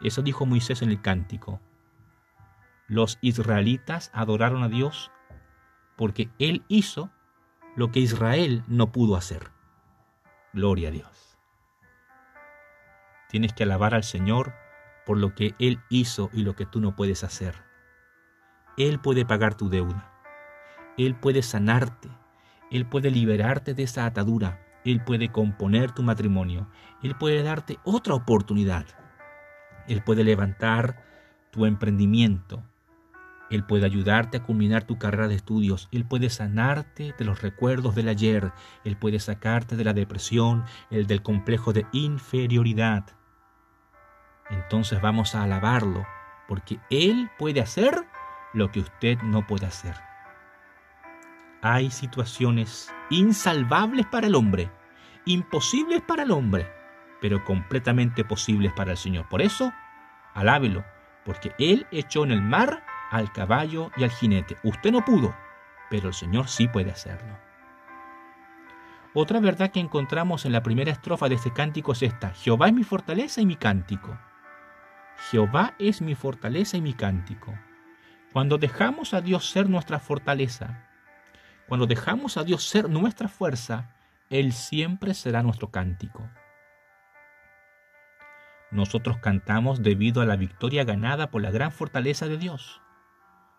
Eso 0.01 0.23
dijo 0.23 0.47
Moisés 0.47 0.81
en 0.81 0.89
el 0.89 0.99
cántico. 0.99 1.61
Los 2.87 3.17
israelitas 3.21 4.11
adoraron 4.13 4.63
a 4.63 4.69
Dios 4.69 5.11
porque 5.97 6.29
Él 6.39 6.63
hizo 6.69 7.11
lo 7.75 7.91
que 7.91 7.99
Israel 7.99 8.63
no 8.67 8.91
pudo 8.91 9.17
hacer. 9.17 9.51
Gloria 10.53 10.87
a 10.87 10.91
Dios. 10.91 11.37
Tienes 13.29 13.51
que 13.51 13.63
alabar 13.63 13.93
al 13.93 14.03
Señor 14.03 14.53
por 15.05 15.17
lo 15.17 15.35
que 15.35 15.53
Él 15.59 15.79
hizo 15.89 16.29
y 16.31 16.43
lo 16.43 16.55
que 16.55 16.65
tú 16.65 16.79
no 16.79 16.95
puedes 16.95 17.25
hacer. 17.25 17.55
Él 18.77 18.99
puede 18.99 19.25
pagar 19.25 19.55
tu 19.55 19.69
deuda. 19.69 20.13
Él 20.97 21.15
puede 21.15 21.41
sanarte. 21.41 22.09
Él 22.71 22.85
puede 22.85 23.11
liberarte 23.11 23.73
de 23.73 23.83
esa 23.83 24.05
atadura. 24.05 24.61
Él 24.85 25.03
puede 25.03 25.29
componer 25.29 25.91
tu 25.91 26.03
matrimonio. 26.03 26.69
Él 27.03 27.15
puede 27.15 27.43
darte 27.43 27.79
otra 27.83 28.13
oportunidad. 28.13 28.85
Él 29.87 30.01
puede 30.03 30.23
levantar 30.23 31.03
tu 31.51 31.65
emprendimiento. 31.65 32.63
Él 33.49 33.63
puede 33.63 33.85
ayudarte 33.85 34.37
a 34.37 34.43
culminar 34.43 34.83
tu 34.83 34.97
carrera 34.97 35.27
de 35.27 35.35
estudios. 35.35 35.87
Él 35.91 36.05
puede 36.05 36.29
sanarte 36.29 37.13
de 37.17 37.25
los 37.25 37.41
recuerdos 37.41 37.95
del 37.95 38.09
ayer. 38.09 38.51
Él 38.83 38.97
puede 38.97 39.19
sacarte 39.19 39.75
de 39.75 39.83
la 39.83 39.93
depresión, 39.93 40.65
el 40.89 41.07
del 41.07 41.21
complejo 41.21 41.71
de 41.71 41.85
inferioridad. 41.93 43.05
Entonces 44.49 45.01
vamos 45.01 45.35
a 45.35 45.43
alabarlo, 45.43 46.05
porque 46.47 46.79
Él 46.89 47.29
puede 47.37 47.61
hacer 47.61 48.05
lo 48.53 48.71
que 48.71 48.81
usted 48.81 49.17
no 49.21 49.45
puede 49.45 49.65
hacer. 49.65 49.95
Hay 51.61 51.89
situaciones 51.89 52.93
insalvables 53.09 54.05
para 54.05 54.27
el 54.27 54.35
hombre, 54.35 54.71
imposibles 55.25 56.01
para 56.01 56.23
el 56.23 56.31
hombre, 56.31 56.69
pero 57.21 57.43
completamente 57.43 58.23
posibles 58.23 58.71
para 58.73 58.91
el 58.91 58.97
Señor. 58.97 59.27
Por 59.27 59.41
eso, 59.41 59.73
alábelo, 60.33 60.85
porque 61.25 61.53
Él 61.57 61.87
echó 61.91 62.23
en 62.23 62.31
el 62.31 62.41
mar 62.41 62.83
al 63.09 63.31
caballo 63.31 63.91
y 63.97 64.03
al 64.03 64.11
jinete. 64.11 64.57
Usted 64.63 64.91
no 64.91 65.03
pudo, 65.03 65.35
pero 65.89 66.07
el 66.09 66.13
Señor 66.13 66.47
sí 66.47 66.67
puede 66.67 66.91
hacerlo. 66.91 67.37
Otra 69.13 69.39
verdad 69.39 69.71
que 69.71 69.79
encontramos 69.79 70.45
en 70.45 70.51
la 70.51 70.61
primera 70.61 70.91
estrofa 70.91 71.29
de 71.29 71.35
este 71.35 71.51
cántico 71.51 71.93
es 71.93 72.03
esta. 72.03 72.31
Jehová 72.31 72.67
es 72.67 72.73
mi 72.73 72.83
fortaleza 72.83 73.41
y 73.41 73.45
mi 73.45 73.55
cántico. 73.55 74.17
Jehová 75.31 75.73
es 75.79 76.01
mi 76.01 76.13
fortaleza 76.13 76.77
y 76.77 76.81
mi 76.81 76.93
cántico. 76.93 77.57
Cuando 78.31 78.57
dejamos 78.57 79.13
a 79.13 79.21
Dios 79.21 79.49
ser 79.49 79.69
nuestra 79.69 79.99
fortaleza, 79.99 80.87
cuando 81.67 81.87
dejamos 81.87 82.37
a 82.37 82.43
Dios 82.43 82.63
ser 82.63 82.89
nuestra 82.89 83.27
fuerza, 83.27 83.95
Él 84.29 84.53
siempre 84.53 85.13
será 85.13 85.41
nuestro 85.41 85.71
cántico. 85.71 86.29
Nosotros 88.69 89.17
cantamos 89.17 89.81
debido 89.81 90.21
a 90.21 90.25
la 90.25 90.35
victoria 90.35 90.83
ganada 90.83 91.31
por 91.31 91.41
la 91.41 91.51
gran 91.51 91.71
fortaleza 91.71 92.27
de 92.27 92.37
Dios 92.37 92.81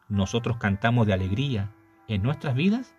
nosotros 0.08 0.56
cantamos 0.56 1.06
de 1.06 1.12
alegría 1.12 1.72
en 2.08 2.22
nuestras 2.22 2.54
vidas 2.54 2.94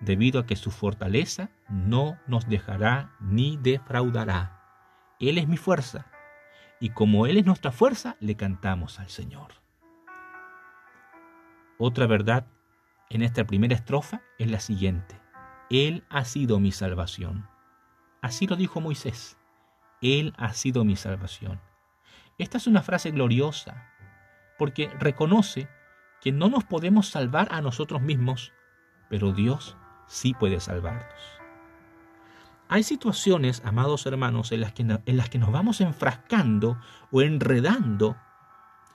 debido 0.00 0.40
a 0.40 0.46
que 0.46 0.56
su 0.56 0.70
fortaleza 0.70 1.50
no 1.68 2.18
nos 2.26 2.48
dejará 2.48 3.12
ni 3.20 3.56
defraudará. 3.56 4.60
Él 5.18 5.38
es 5.38 5.48
mi 5.48 5.56
fuerza 5.56 6.06
y 6.80 6.90
como 6.90 7.26
Él 7.26 7.36
es 7.36 7.44
nuestra 7.44 7.72
fuerza, 7.72 8.16
le 8.20 8.36
cantamos 8.36 8.98
al 8.98 9.08
Señor. 9.08 9.52
Otra 11.78 12.06
verdad 12.06 12.46
en 13.10 13.22
esta 13.22 13.46
primera 13.46 13.74
estrofa 13.74 14.22
es 14.38 14.50
la 14.50 14.60
siguiente. 14.60 15.20
Él 15.70 16.04
ha 16.08 16.24
sido 16.24 16.58
mi 16.58 16.72
salvación. 16.72 17.48
Así 18.22 18.46
lo 18.46 18.56
dijo 18.56 18.80
Moisés. 18.80 19.36
Él 20.00 20.32
ha 20.38 20.52
sido 20.54 20.84
mi 20.84 20.96
salvación. 20.96 21.60
Esta 22.38 22.56
es 22.56 22.66
una 22.66 22.82
frase 22.82 23.10
gloriosa 23.10 23.86
porque 24.58 24.88
reconoce 24.98 25.68
que 26.20 26.32
no 26.32 26.48
nos 26.48 26.64
podemos 26.64 27.08
salvar 27.08 27.48
a 27.50 27.60
nosotros 27.60 28.02
mismos, 28.02 28.52
pero 29.08 29.32
Dios 29.32 29.76
sí 30.06 30.34
puede 30.34 30.60
salvarnos. 30.60 31.04
hay 32.68 32.84
situaciones, 32.84 33.62
amados 33.64 34.06
hermanos, 34.06 34.52
en 34.52 34.60
las, 34.60 34.72
que, 34.72 34.82
en 34.82 35.16
las 35.16 35.28
que 35.28 35.38
nos 35.38 35.50
vamos 35.50 35.80
enfrascando 35.80 36.78
o 37.10 37.20
enredando. 37.20 38.16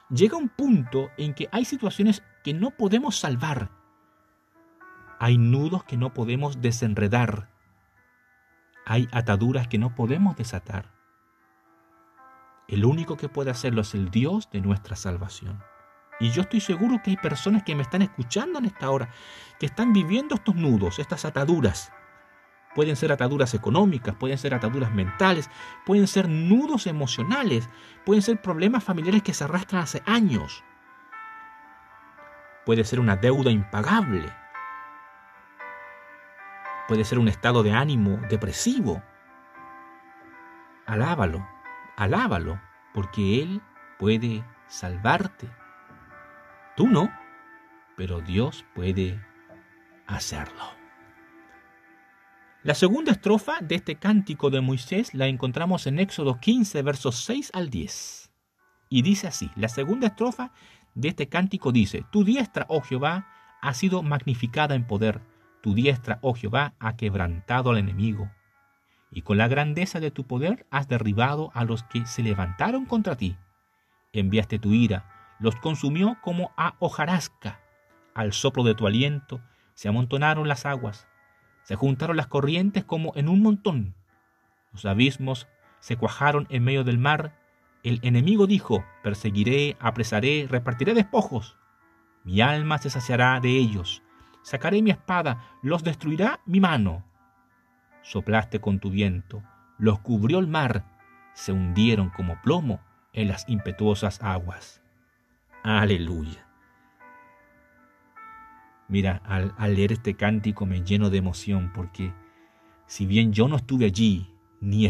Llega 0.09 0.37
un 0.37 0.49
punto 0.49 1.09
en 1.17 1.33
que 1.33 1.49
hay 1.51 1.65
situaciones 1.65 2.23
que 2.43 2.53
no 2.53 2.71
podemos 2.71 3.17
salvar. 3.17 3.71
Hay 5.19 5.37
nudos 5.37 5.83
que 5.83 5.97
no 5.97 6.13
podemos 6.13 6.61
desenredar. 6.61 7.49
Hay 8.85 9.09
ataduras 9.11 9.67
que 9.67 9.77
no 9.77 9.93
podemos 9.95 10.37
desatar. 10.37 10.93
El 12.67 12.85
único 12.85 13.17
que 13.17 13.29
puede 13.29 13.51
hacerlo 13.51 13.81
es 13.81 13.93
el 13.93 14.09
Dios 14.09 14.49
de 14.51 14.61
nuestra 14.61 14.95
salvación. 14.95 15.61
Y 16.19 16.31
yo 16.31 16.43
estoy 16.43 16.61
seguro 16.61 17.01
que 17.03 17.11
hay 17.11 17.17
personas 17.17 17.63
que 17.63 17.75
me 17.75 17.83
están 17.83 18.01
escuchando 18.01 18.59
en 18.59 18.65
esta 18.65 18.89
hora, 18.89 19.09
que 19.59 19.65
están 19.65 19.91
viviendo 19.91 20.35
estos 20.35 20.55
nudos, 20.55 20.99
estas 20.99 21.25
ataduras. 21.25 21.91
Pueden 22.73 22.95
ser 22.95 23.11
ataduras 23.11 23.53
económicas, 23.53 24.15
pueden 24.15 24.37
ser 24.37 24.53
ataduras 24.53 24.91
mentales, 24.91 25.49
pueden 25.85 26.07
ser 26.07 26.27
nudos 26.27 26.87
emocionales, 26.87 27.69
pueden 28.05 28.21
ser 28.21 28.41
problemas 28.41 28.83
familiares 28.83 29.23
que 29.23 29.33
se 29.33 29.45
arrastran 29.45 29.83
hace 29.83 30.03
años. 30.05 30.63
Puede 32.65 32.83
ser 32.83 32.99
una 32.99 33.15
deuda 33.15 33.51
impagable. 33.51 34.29
Puede 36.87 37.05
ser 37.05 37.19
un 37.19 37.27
estado 37.27 37.63
de 37.63 37.71
ánimo 37.71 38.19
depresivo. 38.29 39.01
Alábalo, 40.85 41.47
alábalo, 41.95 42.61
porque 42.93 43.41
Él 43.41 43.61
puede 43.97 44.43
salvarte. 44.67 45.49
Tú 46.75 46.87
no, 46.87 47.09
pero 47.95 48.19
Dios 48.19 48.65
puede 48.75 49.17
hacerlo. 50.07 50.63
La 52.63 52.73
segunda 52.73 53.13
estrofa 53.13 53.59
de 53.61 53.75
este 53.75 53.95
cántico 53.95 54.49
de 54.49 54.59
Moisés 54.59 55.13
la 55.13 55.27
encontramos 55.27 55.87
en 55.87 55.99
Éxodo 55.99 56.39
15, 56.39 56.81
versos 56.81 57.15
6 57.23 57.51
al 57.53 57.69
10. 57.69 58.31
Y 58.89 59.03
dice 59.03 59.27
así, 59.27 59.51
la 59.55 59.69
segunda 59.69 60.07
estrofa 60.07 60.51
de 60.95 61.09
este 61.09 61.29
cántico 61.29 61.71
dice, 61.71 62.03
Tu 62.11 62.25
diestra, 62.25 62.65
oh 62.67 62.81
Jehová, 62.81 63.27
ha 63.61 63.73
sido 63.73 64.03
magnificada 64.03 64.75
en 64.75 64.85
poder, 64.85 65.21
tu 65.61 65.75
diestra, 65.75 66.19
oh 66.21 66.33
Jehová, 66.33 66.73
ha 66.79 66.97
quebrantado 66.97 67.69
al 67.69 67.77
enemigo. 67.77 68.29
Y 69.11 69.21
con 69.21 69.37
la 69.37 69.47
grandeza 69.47 70.01
de 70.01 70.11
tu 70.11 70.27
poder 70.27 70.67
has 70.71 70.89
derribado 70.89 71.51
a 71.53 71.63
los 71.63 71.83
que 71.83 72.05
se 72.05 72.21
levantaron 72.21 72.85
contra 72.85 73.15
ti. 73.15 73.37
Enviaste 74.11 74.59
tu 74.59 74.73
ira, 74.73 75.14
los 75.39 75.55
consumió 75.55 76.17
como 76.21 76.51
a 76.57 76.75
hojarasca. 76.79 77.59
Al 78.13 78.33
soplo 78.33 78.63
de 78.63 78.75
tu 78.75 78.87
aliento 78.87 79.41
se 79.73 79.89
amontonaron 79.89 80.47
las 80.47 80.65
aguas, 80.65 81.07
se 81.63 81.75
juntaron 81.75 82.15
las 82.15 82.27
corrientes 82.27 82.83
como 82.83 83.11
en 83.15 83.27
un 83.27 83.41
montón. 83.41 83.95
Los 84.71 84.85
abismos 84.85 85.47
se 85.79 85.97
cuajaron 85.97 86.47
en 86.49 86.63
medio 86.63 86.83
del 86.83 86.97
mar. 86.97 87.39
El 87.83 87.99
enemigo 88.03 88.47
dijo, 88.47 88.85
perseguiré, 89.03 89.75
apresaré, 89.79 90.47
repartiré 90.49 90.93
despojos. 90.93 91.57
Mi 92.23 92.41
alma 92.41 92.77
se 92.77 92.89
saciará 92.89 93.39
de 93.39 93.49
ellos. 93.49 94.01
Sacaré 94.43 94.81
mi 94.81 94.91
espada, 94.91 95.41
los 95.61 95.83
destruirá 95.83 96.39
mi 96.45 96.59
mano. 96.59 97.03
Soplaste 98.03 98.61
con 98.61 98.79
tu 98.79 98.91
viento, 98.91 99.41
los 99.79 99.99
cubrió 99.99 100.37
el 100.37 100.47
mar, 100.47 100.85
se 101.33 101.51
hundieron 101.51 102.11
como 102.11 102.39
plomo 102.43 102.79
en 103.13 103.27
las 103.27 103.49
impetuosas 103.49 104.21
aguas. 104.21 104.83
Aleluya. 105.67 106.45
Mira, 108.87 109.19
al, 109.25 109.55
leer 109.73 109.93
este 109.93 110.13
cántico 110.13 110.67
me 110.67 110.83
lleno 110.83 111.09
de 111.09 111.17
emoción 111.17 111.71
porque 111.73 112.13
si 112.85 113.07
bien 113.07 113.33
yo 113.33 113.47
no 113.47 113.55
estuve 113.55 113.85
allí, 113.85 114.31
ni, 114.61 114.87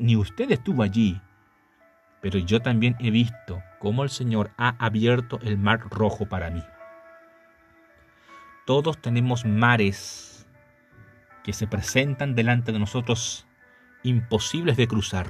ni 0.00 0.16
usted 0.16 0.50
estuvo 0.50 0.82
allí, 0.82 1.18
pero 2.20 2.38
yo 2.38 2.60
también 2.60 2.94
he 2.98 3.10
visto 3.10 3.62
cómo 3.78 4.02
el 4.02 4.10
Señor 4.10 4.50
ha 4.58 4.76
abierto 4.84 5.38
el 5.40 5.56
mar 5.56 5.80
rojo 5.88 6.26
para 6.26 6.50
mí. 6.50 6.62
Todos 8.66 9.00
tenemos 9.00 9.46
mares 9.46 10.46
que 11.42 11.54
se 11.54 11.66
presentan 11.66 12.34
delante 12.34 12.70
de 12.70 12.78
nosotros 12.78 13.46
imposibles 14.02 14.76
de 14.76 14.88
cruzar, 14.88 15.26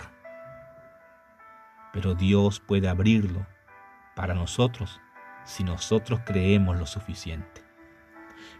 pero 1.92 2.16
Dios 2.16 2.58
puede 2.58 2.88
abrirlo 2.88 3.46
para 4.18 4.34
nosotros 4.34 5.00
si 5.44 5.62
nosotros 5.62 6.22
creemos 6.26 6.76
lo 6.76 6.86
suficiente. 6.86 7.62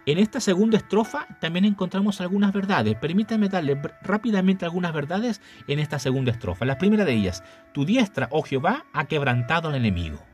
En 0.06 0.18
esta 0.18 0.38
segunda 0.38 0.76
estrofa 0.76 1.26
también 1.40 1.64
encontramos 1.64 2.20
algunas 2.20 2.52
verdades. 2.52 2.94
Permítame 2.94 3.48
darle 3.48 3.76
rápidamente 4.00 4.64
algunas 4.64 4.92
verdades 4.92 5.42
en 5.66 5.80
esta 5.80 5.98
segunda 5.98 6.30
estrofa. 6.30 6.64
La 6.64 6.78
primera 6.78 7.04
de 7.04 7.12
ellas, 7.12 7.42
tu 7.74 7.84
diestra, 7.84 8.28
oh 8.30 8.42
Jehová, 8.42 8.86
ha 8.92 9.06
quebrantado 9.06 9.68
al 9.68 9.74
enemigo. 9.74 10.24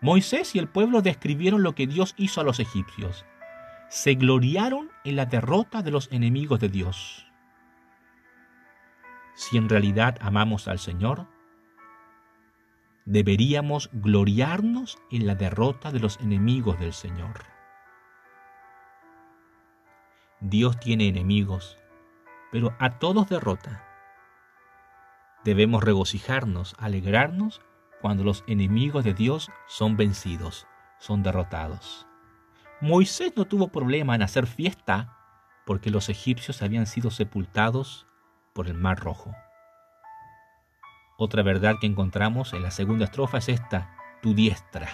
Moisés 0.00 0.56
y 0.56 0.58
el 0.58 0.66
pueblo 0.66 1.00
describieron 1.00 1.62
lo 1.62 1.76
que 1.76 1.86
Dios 1.86 2.14
hizo 2.16 2.40
a 2.40 2.44
los 2.44 2.58
egipcios. 2.58 3.24
Se 3.90 4.14
gloriaron 4.14 4.90
en 5.04 5.14
la 5.14 5.26
derrota 5.26 5.82
de 5.82 5.92
los 5.92 6.10
enemigos 6.10 6.58
de 6.58 6.68
Dios. 6.68 7.28
Si 9.36 9.56
en 9.56 9.68
realidad 9.68 10.18
amamos 10.20 10.66
al 10.66 10.80
Señor, 10.80 11.28
deberíamos 13.10 13.90
gloriarnos 13.92 14.96
en 15.10 15.26
la 15.26 15.34
derrota 15.34 15.90
de 15.90 15.98
los 15.98 16.20
enemigos 16.20 16.78
del 16.78 16.92
Señor. 16.92 17.42
Dios 20.38 20.78
tiene 20.78 21.08
enemigos, 21.08 21.76
pero 22.52 22.72
a 22.78 23.00
todos 23.00 23.28
derrota. 23.28 23.84
Debemos 25.42 25.82
regocijarnos, 25.82 26.76
alegrarnos 26.78 27.60
cuando 28.00 28.22
los 28.22 28.44
enemigos 28.46 29.02
de 29.02 29.12
Dios 29.12 29.50
son 29.66 29.96
vencidos, 29.96 30.68
son 31.00 31.24
derrotados. 31.24 32.06
Moisés 32.80 33.32
no 33.36 33.44
tuvo 33.44 33.72
problema 33.72 34.14
en 34.14 34.22
hacer 34.22 34.46
fiesta 34.46 35.16
porque 35.66 35.90
los 35.90 36.10
egipcios 36.10 36.62
habían 36.62 36.86
sido 36.86 37.10
sepultados 37.10 38.06
por 38.52 38.68
el 38.68 38.74
Mar 38.74 39.00
Rojo. 39.00 39.34
Otra 41.22 41.42
verdad 41.42 41.76
que 41.78 41.86
encontramos 41.86 42.54
en 42.54 42.62
la 42.62 42.70
segunda 42.70 43.04
estrofa 43.04 43.36
es 43.36 43.50
esta, 43.50 43.90
tu 44.22 44.32
diestra. 44.32 44.88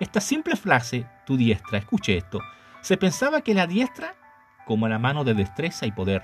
Esta 0.00 0.18
simple 0.18 0.56
frase, 0.56 1.06
tu 1.26 1.36
diestra, 1.36 1.76
escuche 1.76 2.16
esto, 2.16 2.40
se 2.80 2.96
pensaba 2.96 3.42
que 3.42 3.52
la 3.52 3.66
diestra 3.66 4.14
como 4.64 4.88
la 4.88 4.98
mano 4.98 5.24
de 5.24 5.34
destreza 5.34 5.84
y 5.84 5.92
poder. 5.92 6.22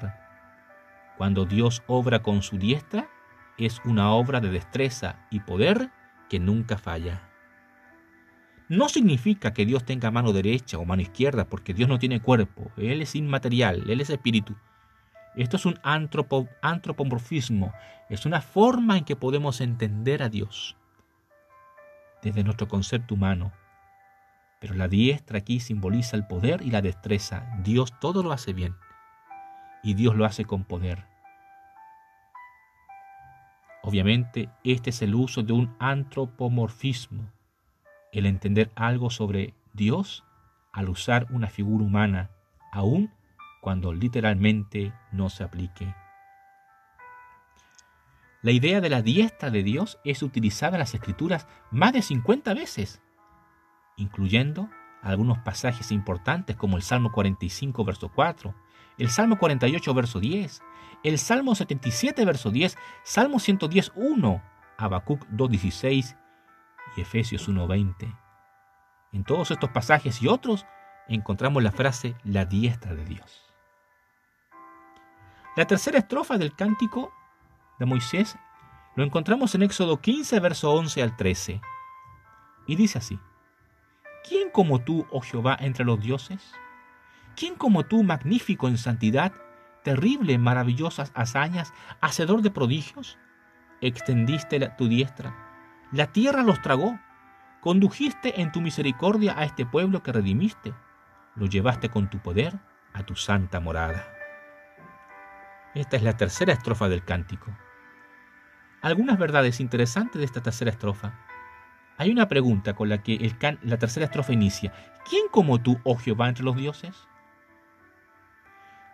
Cuando 1.18 1.44
Dios 1.44 1.83
obra 1.88 2.22
con 2.22 2.40
su 2.40 2.57
diestra, 2.57 3.07
es 3.59 3.83
una 3.85 4.12
obra 4.12 4.40
de 4.40 4.48
destreza 4.48 5.27
y 5.29 5.40
poder 5.40 5.90
que 6.31 6.40
nunca 6.40 6.79
falla. 6.79 7.29
No 8.70 8.88
significa 8.88 9.53
que 9.53 9.66
Dios 9.66 9.85
tenga 9.85 10.11
mano 10.11 10.33
derecha 10.33 10.79
o 10.79 10.87
mano 10.87 11.03
izquierda, 11.03 11.50
porque 11.50 11.74
Dios 11.74 11.90
no 11.90 11.98
tiene 11.98 12.22
cuerpo, 12.22 12.72
Él 12.79 13.03
es 13.03 13.14
inmaterial, 13.14 13.90
Él 13.90 14.00
es 14.00 14.09
espíritu. 14.09 14.57
Esto 15.37 15.57
es 15.57 15.66
un 15.66 15.79
antropomorfismo, 15.83 17.73
es 18.09 18.25
una 18.25 18.40
forma 18.40 18.99
en 18.99 19.05
que 19.05 19.16
podemos 19.16 19.61
entender 19.61 20.23
a 20.23 20.29
Dios 20.29 20.77
desde 22.23 22.44
nuestro 22.44 22.68
concepto 22.68 23.14
humano. 23.14 23.53
Pero 24.61 24.75
la 24.75 24.88
diestra 24.88 25.38
aquí 25.38 25.61
simboliza 25.61 26.16
el 26.16 26.27
poder 26.27 26.62
y 26.62 26.70
la 26.70 26.81
destreza. 26.81 27.47
Dios 27.62 27.99
todo 28.01 28.23
lo 28.23 28.33
hace 28.33 28.53
bien 28.53 28.77
y 29.83 29.94
Dios 29.94 30.14
lo 30.14 30.25
hace 30.25 30.44
con 30.44 30.64
poder. 30.64 31.05
Obviamente, 33.83 34.49
este 34.64 34.90
es 34.90 35.03
el 35.03 35.14
uso 35.14 35.42
de 35.42 35.53
un 35.53 35.77
antropomorfismo, 35.79 37.31
el 38.12 38.25
entender 38.25 38.70
algo 38.75 39.11
sobre 39.11 39.53
Dios 39.75 40.25
al 40.73 40.88
usar 40.88 41.27
una 41.31 41.49
figura 41.49 41.85
humana, 41.85 42.31
aún 42.73 43.12
cuando 43.64 43.94
literalmente 43.94 44.92
no 45.11 45.31
se 45.31 45.42
aplique. 45.42 45.94
La 48.42 48.50
idea 48.50 48.83
de 48.83 48.90
la 48.90 49.00
diestra 49.00 49.48
de 49.48 49.62
Dios 49.62 49.98
es 50.05 50.22
utilizada 50.22 50.77
en 50.77 50.81
las 50.81 50.92
Escrituras 50.92 51.48
más 51.70 51.94
de 51.94 52.03
50 52.03 52.53
veces, 52.53 53.00
incluyendo 53.96 54.68
algunos 55.00 55.38
pasajes 55.38 55.92
importantes 55.92 56.57
como 56.57 56.77
el 56.77 56.83
Salmo 56.83 57.11
45, 57.11 57.87
verso 57.87 58.12
4, 58.14 58.55
el 58.98 59.09
Salmo 59.09 59.38
48, 59.38 59.94
verso 59.94 60.20
10, 60.20 60.61
el 61.03 61.18
Salmo 61.18 61.55
77, 61.55 62.22
verso 62.27 62.50
10, 62.50 62.77
Salmo 63.03 63.38
110, 63.38 63.92
1, 63.96 64.42
Habacuc 64.77 65.24
2.16 65.31 66.18
y 66.98 67.00
Efesios 67.00 67.48
1.20. 67.48 68.14
En 69.12 69.24
todos 69.24 69.50
estos 69.50 69.70
pasajes 69.70 70.20
y 70.20 70.29
otros 70.29 70.66
encontramos 71.09 71.62
la 71.62 71.72
frase 71.72 72.14
la 72.24 72.44
diestra 72.44 72.94
de 72.94 73.07
Dios. 73.07 73.54
La 75.57 75.67
tercera 75.67 75.99
estrofa 75.99 76.37
del 76.37 76.53
cántico 76.53 77.12
de 77.79 77.87
Moisés 77.87 78.37
lo 78.97 79.05
encontramos 79.05 79.55
en 79.55 79.62
Éxodo 79.62 80.01
15, 80.01 80.40
verso 80.40 80.73
11 80.73 81.01
al 81.01 81.17
13. 81.17 81.61
Y 82.67 82.75
dice 82.75 82.99
así, 82.99 83.21
¿quién 84.29 84.51
como 84.51 84.81
tú, 84.81 85.07
oh 85.12 85.21
Jehová, 85.21 85.57
entre 85.61 85.85
los 85.85 86.01
dioses? 86.01 86.53
¿Quién 87.37 87.55
como 87.55 87.85
tú, 87.85 88.03
magnífico 88.03 88.67
en 88.67 88.79
santidad, 88.79 89.33
terrible, 89.85 90.38
maravillosas 90.38 91.12
hazañas, 91.14 91.73
hacedor 92.01 92.43
de 92.43 92.51
prodigios? 92.51 93.17
Extendiste 93.81 94.59
tu 94.77 94.88
diestra, 94.88 95.37
la 95.93 96.09
tierra 96.09 96.43
los 96.43 96.62
tragó, 96.62 96.99
condujiste 97.61 98.40
en 98.40 98.51
tu 98.51 98.61
misericordia 98.61 99.38
a 99.38 99.45
este 99.45 99.67
pueblo 99.67 100.03
que 100.03 100.11
redimiste, 100.11 100.75
lo 101.37 101.47
llevaste 101.47 101.90
con 101.90 102.11
tu 102.11 102.19
poder 102.19 102.59
a 102.93 103.05
tu 103.05 103.14
santa 103.14 103.61
morada. 103.61 104.13
Esta 105.75 105.97
es 105.97 106.03
la 106.03 106.17
tercera 106.17 106.53
estrofa 106.53 106.89
del 106.89 107.05
cántico. 107.05 107.57
Algunas 108.81 109.19
verdades 109.19 109.61
interesantes 109.61 110.19
de 110.21 110.25
esta 110.25 110.43
tercera 110.43 110.71
estrofa. 110.71 111.19
Hay 111.97 112.11
una 112.11 112.29
pregunta 112.29 112.75
con 112.75 112.89
la 112.89 113.03
que 113.03 113.35
la 113.63 113.79
tercera 113.79 114.07
estrofa 114.07 114.33
inicia. 114.33 114.73
¿Quién 115.09 115.27
como 115.31 115.61
tú, 115.61 115.81
oh 115.85 115.97
Jehová, 115.97 116.29
entre 116.29 116.45
los 116.45 116.57
dioses? 116.57 117.09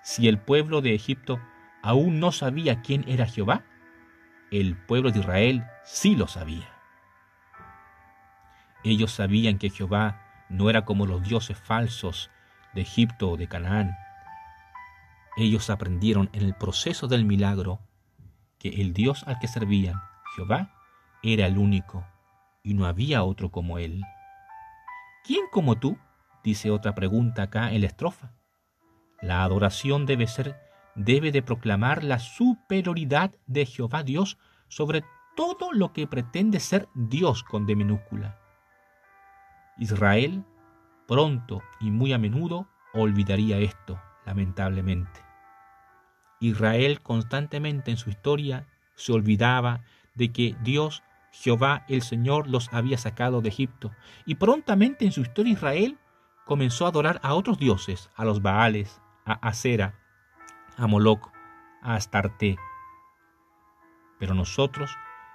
Si 0.03 0.29
el 0.29 0.38
pueblo 0.38 0.81
de 0.81 0.95
Egipto 0.95 1.40
aún 1.83 2.21
no 2.21 2.33
sabía 2.33 2.83
quién 2.83 3.05
era 3.07 3.27
Jehová, 3.27 3.64
el 4.51 4.77
pueblo 4.77 5.11
de 5.11 5.21
Israel 5.21 5.64
sí 5.85 6.16
lo 6.16 6.29
sabía. 6.29 6.69
Ellos 8.83 9.12
sabían 9.12 9.59
que 9.59 9.71
Jehová 9.71 10.23
no 10.49 10.71
era 10.71 10.85
como 10.85 11.07
los 11.07 11.23
dioses 11.23 11.59
falsos 11.59 12.31
de 12.75 12.83
Egipto 12.83 13.31
o 13.31 13.37
de 13.37 13.49
Canaán. 13.49 13.97
Ellos 15.40 15.70
aprendieron 15.70 16.29
en 16.35 16.42
el 16.42 16.55
proceso 16.55 17.09
del 17.09 17.24
milagro 17.24 17.81
que 18.59 18.68
el 18.83 18.92
Dios 18.92 19.24
al 19.26 19.38
que 19.38 19.48
servían, 19.48 19.98
Jehová, 20.37 20.70
era 21.22 21.46
el 21.46 21.57
único 21.57 22.07
y 22.62 22.74
no 22.74 22.85
había 22.85 23.22
otro 23.22 23.50
como 23.50 23.79
él. 23.79 24.03
¿Quién 25.24 25.46
como 25.50 25.79
tú? 25.79 25.96
dice 26.44 26.70
otra 26.70 26.94
pregunta 26.94 27.44
acá 27.44 27.72
en 27.72 27.81
la 27.81 27.87
estrofa. 27.87 28.35
La 29.22 29.42
adoración 29.42 30.05
debe 30.05 30.26
ser, 30.26 30.61
debe 30.94 31.33
de 31.33 31.40
proclamar 31.40 32.05
la 32.05 32.18
superioridad 32.18 33.35
de 33.46 33.64
Jehová 33.64 34.03
Dios 34.03 34.37
sobre 34.68 35.05
todo 35.37 35.72
lo 35.72 35.94
que 35.94 36.07
pretende 36.07 36.61
ser 36.61 36.87
Dios 36.94 37.44
con 37.44 37.64
D 37.64 37.76
minúscula. 37.76 38.38
Israel 39.79 40.44
pronto 41.09 41.62
y 41.81 41.90
muy 41.90 42.12
a 42.12 42.18
menudo 42.18 42.68
olvidaría 42.92 43.57
esto, 43.57 43.98
lamentablemente. 44.26 45.30
Israel 46.40 47.00
constantemente 47.00 47.90
en 47.90 47.96
su 47.96 48.11
historia 48.11 48.66
se 48.94 49.12
olvidaba 49.12 49.83
de 50.14 50.33
que 50.33 50.57
Dios, 50.62 51.03
Jehová 51.33 51.85
el 51.88 52.03
Señor, 52.03 52.48
los 52.48 52.72
había 52.72 52.98
sacado 52.98 53.40
de 53.40 53.50
Egipto. 53.50 53.92
Y 54.26 54.37
prontamente 54.37 55.05
en 55.05 55.12
su 55.12 55.20
historia 55.20 55.53
Israel 55.53 55.98
comenzó 56.44 56.87
a 56.87 56.88
adorar 56.88 57.20
a 57.22 57.35
otros 57.35 57.59
dioses, 57.59 58.11
a 58.16 58.24
los 58.24 58.42
Baales, 58.42 59.00
a 59.24 59.35
Acera, 59.35 59.94
a 60.76 60.87
Moloc, 60.87 61.31
a 61.83 61.94
Astarte. 61.94 62.57
Pero 64.18 64.35
nosotros, 64.35 64.90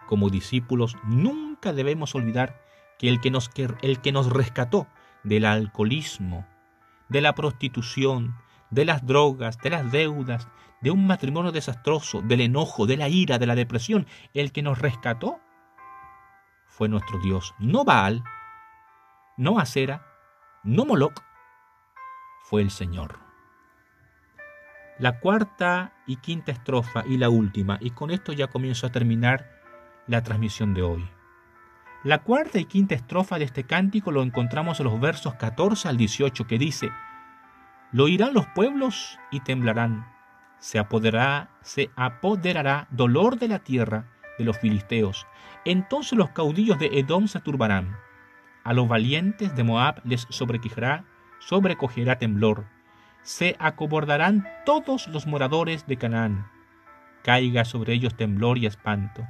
como 0.08 0.30
discípulos, 0.30 0.98
nunca 1.04 1.72
debemos 1.72 2.16
olvidar 2.16 2.62
que 3.00 3.10
el 3.10 3.22
que 3.22 3.32
nos, 3.32 3.50
el 3.82 4.02
que 4.02 4.12
nos 4.12 4.30
rescató 4.30 4.88
del 5.24 5.46
alcoholismo, 5.46 6.46
de 7.10 7.22
la 7.22 7.34
prostitución, 7.36 8.36
de 8.70 8.86
las 8.86 9.06
drogas, 9.06 9.58
de 9.60 9.70
las 9.70 9.92
deudas, 9.92 10.48
de 10.82 10.92
un 10.92 11.08
matrimonio 11.08 11.52
desastroso, 11.52 12.22
del 12.22 12.42
enojo, 12.42 12.86
de 12.86 12.98
la 12.98 13.10
ira, 13.10 13.38
de 13.38 13.48
la 13.48 13.56
depresión, 13.56 14.08
el 14.34 14.52
que 14.52 14.62
nos 14.62 14.80
rescató 14.80 15.40
fue 16.68 16.90
nuestro 16.90 17.20
Dios, 17.20 17.56
no 17.58 17.86
Baal, 17.86 18.24
no 19.38 19.60
Acera, 19.60 20.06
no 20.64 20.86
Moloc, 20.86 21.24
fue 22.44 22.62
el 22.62 22.70
Señor. 22.70 23.20
La 25.00 25.20
cuarta 25.20 25.94
y 26.06 26.18
quinta 26.18 26.52
estrofa 26.52 27.04
y 27.08 27.18
la 27.18 27.30
última, 27.30 27.78
y 27.82 27.92
con 27.92 28.12
esto 28.12 28.34
ya 28.34 28.48
comienzo 28.48 28.88
a 28.88 28.92
terminar 28.92 29.50
la 30.08 30.22
transmisión 30.22 30.74
de 30.74 30.84
hoy. 30.84 31.10
La 32.04 32.20
cuarta 32.20 32.60
y 32.60 32.66
quinta 32.66 32.94
estrofa 32.94 33.40
de 33.40 33.46
este 33.46 33.64
cántico 33.64 34.12
lo 34.12 34.22
encontramos 34.22 34.80
en 34.80 34.86
los 34.86 35.00
versos 35.00 35.34
14 35.36 35.90
al 35.90 35.98
18 35.98 36.46
que 36.46 36.60
dice, 36.60 36.92
Lo 37.96 38.04
oirán 38.04 38.34
los 38.34 38.46
pueblos 38.48 39.18
y 39.32 39.40
temblarán, 39.40 40.06
se 40.60 40.80
apoderará, 40.80 41.50
se 41.62 41.92
apoderará 41.96 42.88
dolor 42.92 43.40
de 43.40 43.48
la 43.48 43.60
tierra 43.60 44.12
de 44.38 44.44
los 44.44 44.60
filisteos. 44.60 45.26
Entonces 45.64 46.18
los 46.18 46.32
caudillos 46.32 46.78
de 46.78 47.00
Edom 47.00 47.30
se 47.30 47.40
turbarán. 47.40 47.96
A 48.66 48.74
los 48.74 48.90
valientes 48.90 49.56
de 49.56 49.64
Moab 49.64 50.02
les 50.04 50.28
sobrecogerá, 50.30 51.06
sobrecogerá 51.40 52.20
temblor. 52.20 52.66
Se 53.22 53.56
acobordarán 53.60 54.46
todos 54.66 55.08
los 55.08 55.26
moradores 55.26 55.88
de 55.88 55.96
Canaán. 55.96 56.48
Caiga 57.24 57.64
sobre 57.64 57.94
ellos 57.94 58.18
temblor 58.18 58.58
y 58.58 58.66
espanto 58.66 59.26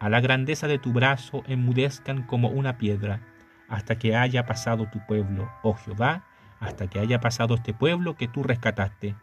a 0.00 0.08
la 0.08 0.20
grandeza 0.20 0.68
de 0.68 0.78
tu 0.78 0.92
brazo 0.92 1.42
enmudezcan 1.46 2.22
como 2.22 2.48
una 2.48 2.78
piedra, 2.78 3.20
hasta 3.68 3.98
que 3.98 4.16
haya 4.16 4.46
pasado 4.46 4.88
tu 4.90 5.04
pueblo, 5.06 5.50
oh 5.62 5.74
Jehová, 5.74 6.24
hasta 6.60 6.88
que 6.88 7.00
haya 7.00 7.20
pasado 7.20 7.54
este 7.54 7.74
pueblo 7.74 8.16
que 8.16 8.28
tú 8.28 8.42
rescataste. 8.42 9.14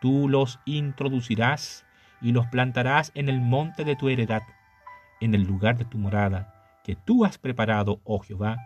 Tú 0.00 0.28
los 0.28 0.60
introducirás 0.64 1.84
y 2.20 2.32
los 2.32 2.46
plantarás 2.46 3.12
en 3.14 3.28
el 3.28 3.40
monte 3.40 3.84
de 3.84 3.96
tu 3.96 4.08
heredad, 4.08 4.42
en 5.20 5.34
el 5.34 5.42
lugar 5.42 5.76
de 5.76 5.84
tu 5.84 5.98
morada, 5.98 6.80
que 6.84 6.96
tú 6.96 7.24
has 7.24 7.38
preparado, 7.38 8.00
oh 8.04 8.20
Jehová, 8.20 8.56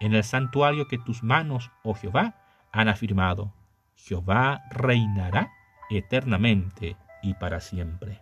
en 0.00 0.14
el 0.14 0.24
santuario 0.24 0.88
que 0.88 0.98
tus 0.98 1.22
manos, 1.22 1.70
oh 1.82 1.94
Jehová, 1.94 2.34
han 2.72 2.88
afirmado. 2.88 3.54
Jehová 3.94 4.62
reinará 4.70 5.52
eternamente 5.90 6.96
y 7.22 7.34
para 7.34 7.60
siempre. 7.60 8.20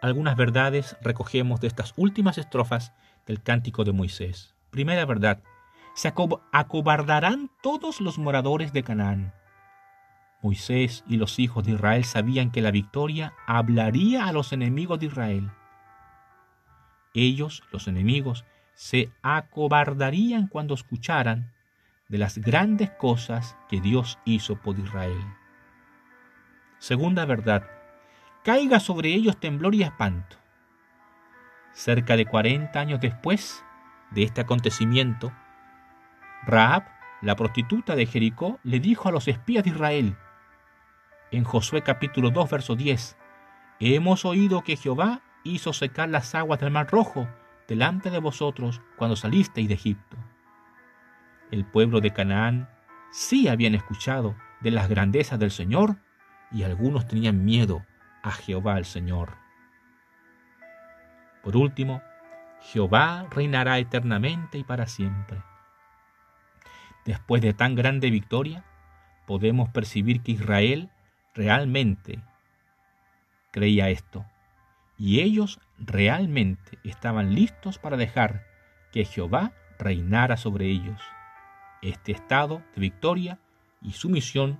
Algunas 0.00 0.36
verdades 0.36 0.96
recogemos 1.02 1.60
de 1.60 1.66
estas 1.66 1.92
últimas 1.96 2.38
estrofas 2.38 2.94
del 3.26 3.42
cántico 3.42 3.84
de 3.84 3.92
Moisés. 3.92 4.54
Primera 4.70 5.04
verdad, 5.04 5.42
se 6.00 6.08
acobardarán 6.08 7.50
todos 7.62 8.00
los 8.00 8.16
moradores 8.16 8.72
de 8.72 8.82
Canaán. 8.82 9.34
Moisés 10.40 11.04
y 11.06 11.18
los 11.18 11.38
hijos 11.38 11.62
de 11.64 11.72
Israel 11.72 12.06
sabían 12.06 12.50
que 12.50 12.62
la 12.62 12.70
victoria 12.70 13.34
hablaría 13.46 14.24
a 14.24 14.32
los 14.32 14.54
enemigos 14.54 14.98
de 14.98 15.06
Israel. 15.06 15.50
Ellos, 17.12 17.62
los 17.70 17.86
enemigos, 17.86 18.46
se 18.72 19.12
acobardarían 19.20 20.46
cuando 20.46 20.72
escucharan 20.72 21.52
de 22.08 22.16
las 22.16 22.38
grandes 22.38 22.88
cosas 22.92 23.58
que 23.68 23.82
Dios 23.82 24.18
hizo 24.24 24.56
por 24.56 24.78
Israel. 24.78 25.22
Segunda 26.78 27.26
verdad, 27.26 27.68
caiga 28.42 28.80
sobre 28.80 29.10
ellos 29.10 29.36
temblor 29.38 29.74
y 29.74 29.82
espanto. 29.82 30.38
Cerca 31.74 32.16
de 32.16 32.24
cuarenta 32.24 32.80
años 32.80 33.02
después 33.02 33.62
de 34.12 34.22
este 34.22 34.40
acontecimiento, 34.40 35.30
Raab, 36.46 36.84
la 37.20 37.36
prostituta 37.36 37.94
de 37.96 38.06
Jericó, 38.06 38.58
le 38.62 38.80
dijo 38.80 39.08
a 39.08 39.12
los 39.12 39.28
espías 39.28 39.64
de 39.64 39.70
Israel, 39.70 40.16
en 41.30 41.44
Josué 41.44 41.82
capítulo 41.82 42.30
2, 42.30 42.50
verso 42.50 42.76
10, 42.76 43.16
Hemos 43.78 44.24
oído 44.24 44.62
que 44.62 44.76
Jehová 44.76 45.22
hizo 45.44 45.72
secar 45.72 46.08
las 46.08 46.34
aguas 46.34 46.60
del 46.60 46.70
mar 46.70 46.88
rojo 46.90 47.28
delante 47.68 48.10
de 48.10 48.18
vosotros 48.18 48.80
cuando 48.96 49.16
salisteis 49.16 49.68
de 49.68 49.74
Egipto. 49.74 50.16
El 51.50 51.64
pueblo 51.64 52.00
de 52.00 52.12
Canaán 52.12 52.68
sí 53.10 53.48
habían 53.48 53.74
escuchado 53.74 54.34
de 54.60 54.70
las 54.70 54.88
grandezas 54.88 55.38
del 55.38 55.50
Señor 55.50 55.96
y 56.50 56.64
algunos 56.64 57.06
tenían 57.06 57.44
miedo 57.44 57.86
a 58.22 58.32
Jehová 58.32 58.76
el 58.76 58.84
Señor. 58.84 59.30
Por 61.42 61.56
último, 61.56 62.02
Jehová 62.60 63.26
reinará 63.30 63.78
eternamente 63.78 64.58
y 64.58 64.64
para 64.64 64.86
siempre. 64.86 65.42
Después 67.04 67.42
de 67.42 67.52
tan 67.52 67.74
grande 67.74 68.10
victoria, 68.10 68.64
podemos 69.26 69.68
percibir 69.70 70.22
que 70.22 70.32
Israel 70.32 70.90
realmente 71.34 72.20
creía 73.50 73.90
esto, 73.90 74.24
y 74.98 75.20
ellos 75.20 75.60
realmente 75.78 76.78
estaban 76.84 77.34
listos 77.34 77.78
para 77.78 77.96
dejar 77.96 78.44
que 78.92 79.04
Jehová 79.04 79.52
reinara 79.78 80.36
sobre 80.36 80.66
ellos. 80.66 81.00
Este 81.82 82.12
estado 82.12 82.62
de 82.74 82.80
victoria 82.80 83.38
y 83.80 83.92
sumisión 83.92 84.58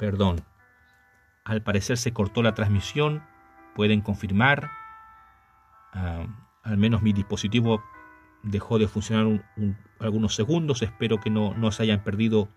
Perdón. 0.00 0.42
Al 1.44 1.62
parecer 1.62 1.98
se 1.98 2.14
cortó 2.14 2.42
la 2.42 2.54
transmisión. 2.54 3.22
Pueden 3.74 4.00
confirmar. 4.00 4.70
Ah, 5.92 6.26
al 6.62 6.76
menos 6.76 7.02
mi 7.02 7.12
dispositivo 7.12 7.82
dejó 8.42 8.78
de 8.78 8.88
funcionar 8.88 9.44
algunos 9.98 10.34
segundos. 10.34 10.82
Espero 10.82 11.20
que 11.20 11.30
no, 11.30 11.72
se 11.72 11.82
hayan 11.82 12.02
perdido 12.02 12.48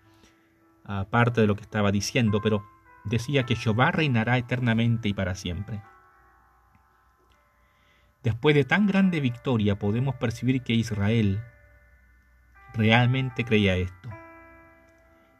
ah, 0.84 1.06
parte 1.10 1.40
de 1.40 1.46
lo 1.46 1.56
que 1.56 1.62
estaba 1.62 1.92
diciendo. 1.92 2.40
Pero 2.42 2.64
decía 3.04 3.44
que 3.44 3.56
Jehová 3.56 3.90
reinará 3.90 4.38
eternamente 4.38 5.08
y 5.08 5.14
para 5.14 5.34
siempre. 5.34 5.82
Después 8.22 8.54
de 8.54 8.64
tan 8.64 8.86
grande 8.86 9.20
victoria 9.20 9.78
podemos 9.78 10.14
percibir 10.14 10.62
que 10.62 10.72
Israel 10.72 11.42
realmente 12.72 13.44
creía 13.44 13.76
esto. 13.76 14.08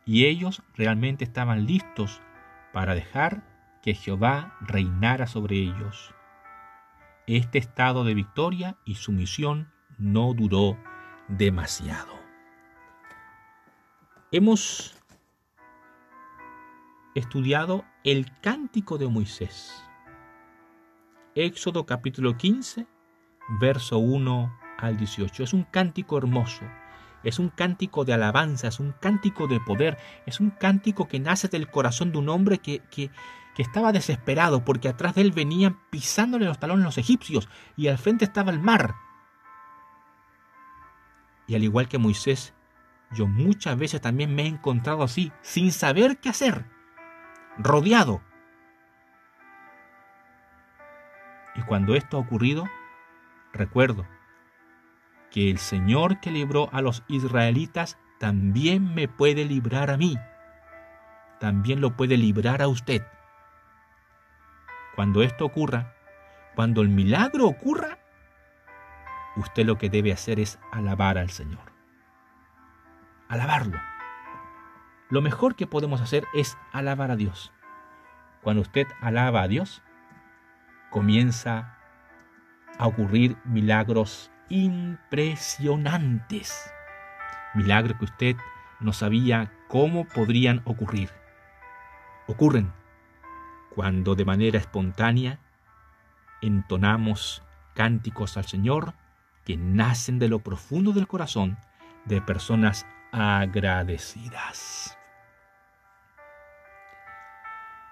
Y 0.04 0.26
ellos 0.26 0.62
realmente 0.76 1.24
estaban 1.24 1.64
listos 1.64 2.20
para 2.74 2.94
dejar 2.94 3.42
que 3.82 3.94
Jehová 3.94 4.56
reinara 4.60 5.26
sobre 5.26 5.56
ellos. 5.56 6.14
Este 7.26 7.56
estado 7.56 8.04
de 8.04 8.12
victoria 8.12 8.76
y 8.84 8.96
sumisión 8.96 9.72
no 9.96 10.34
duró 10.34 10.76
demasiado. 11.28 12.12
Hemos 14.30 14.94
estudiado 17.14 17.86
el 18.04 18.26
cántico 18.42 18.98
de 18.98 19.08
Moisés. 19.08 19.82
Éxodo 21.34 21.86
capítulo 21.86 22.36
15, 22.36 22.86
verso 23.58 23.98
1 23.98 24.58
al 24.76 24.98
18. 24.98 25.44
Es 25.44 25.54
un 25.54 25.62
cántico 25.62 26.18
hermoso, 26.18 26.66
es 27.22 27.38
un 27.38 27.48
cántico 27.48 28.04
de 28.04 28.12
alabanza, 28.12 28.68
es 28.68 28.80
un 28.80 28.92
cántico 29.00 29.46
de 29.46 29.60
poder, 29.60 29.96
es 30.26 30.40
un 30.40 30.50
cántico 30.50 31.08
que 31.08 31.20
nace 31.20 31.48
del 31.48 31.70
corazón 31.70 32.12
de 32.12 32.18
un 32.18 32.28
hombre 32.28 32.58
que, 32.58 32.80
que, 32.90 33.10
que 33.54 33.62
estaba 33.62 33.92
desesperado 33.92 34.64
porque 34.64 34.88
atrás 34.88 35.14
de 35.14 35.22
él 35.22 35.32
venían 35.32 35.78
pisándole 35.90 36.46
los 36.46 36.58
talones 36.58 36.84
los 36.84 36.98
egipcios 36.98 37.48
y 37.76 37.88
al 37.88 37.98
frente 37.98 38.24
estaba 38.24 38.50
el 38.50 38.60
mar. 38.60 38.94
Y 41.46 41.54
al 41.54 41.62
igual 41.62 41.88
que 41.88 41.98
Moisés, 41.98 42.54
yo 43.12 43.26
muchas 43.26 43.78
veces 43.78 44.00
también 44.00 44.34
me 44.34 44.42
he 44.42 44.46
encontrado 44.46 45.02
así, 45.02 45.32
sin 45.42 45.72
saber 45.72 46.18
qué 46.18 46.30
hacer, 46.30 46.66
rodeado. 47.58 48.22
Y 51.54 51.62
cuando 51.62 51.94
esto 51.94 52.16
ha 52.16 52.20
ocurrido, 52.20 52.64
recuerdo 53.52 54.06
que 55.30 55.50
el 55.50 55.58
Señor 55.58 56.20
que 56.20 56.30
libró 56.30 56.68
a 56.72 56.80
los 56.80 57.04
israelitas 57.08 57.98
también 58.18 58.94
me 58.94 59.06
puede 59.06 59.44
librar 59.44 59.90
a 59.90 59.96
mí. 59.96 60.16
También 61.40 61.80
lo 61.80 61.96
puede 61.96 62.16
librar 62.16 62.62
a 62.62 62.68
usted. 62.68 63.02
Cuando 64.94 65.22
esto 65.22 65.44
ocurra, 65.44 65.92
cuando 66.54 66.82
el 66.82 66.88
milagro 66.88 67.46
ocurra, 67.46 67.98
usted 69.36 69.66
lo 69.66 69.76
que 69.76 69.90
debe 69.90 70.12
hacer 70.12 70.38
es 70.38 70.60
alabar 70.70 71.18
al 71.18 71.30
Señor. 71.30 71.72
Alabarlo. 73.28 73.80
Lo 75.10 75.20
mejor 75.20 75.56
que 75.56 75.66
podemos 75.66 76.00
hacer 76.00 76.28
es 76.32 76.56
alabar 76.72 77.10
a 77.10 77.16
Dios. 77.16 77.52
Cuando 78.42 78.62
usted 78.62 78.86
alaba 79.00 79.42
a 79.42 79.48
Dios, 79.48 79.82
comienza 80.90 81.76
a 82.78 82.86
ocurrir 82.86 83.36
milagros 83.44 84.30
impresionantes. 84.48 86.72
Milagros 87.54 87.98
que 87.98 88.04
usted 88.04 88.36
no 88.78 88.92
sabía 88.92 89.52
cómo 89.68 90.04
podrían 90.04 90.62
ocurrir. 90.64 91.10
Ocurren 92.26 92.72
cuando 93.74 94.14
de 94.14 94.24
manera 94.24 94.58
espontánea 94.58 95.40
entonamos 96.42 97.42
cánticos 97.74 98.36
al 98.36 98.44
Señor 98.44 98.94
que 99.44 99.56
nacen 99.56 100.18
de 100.18 100.28
lo 100.28 100.38
profundo 100.38 100.92
del 100.92 101.06
corazón 101.06 101.58
de 102.04 102.20
personas 102.20 102.86
agradecidas. 103.12 104.98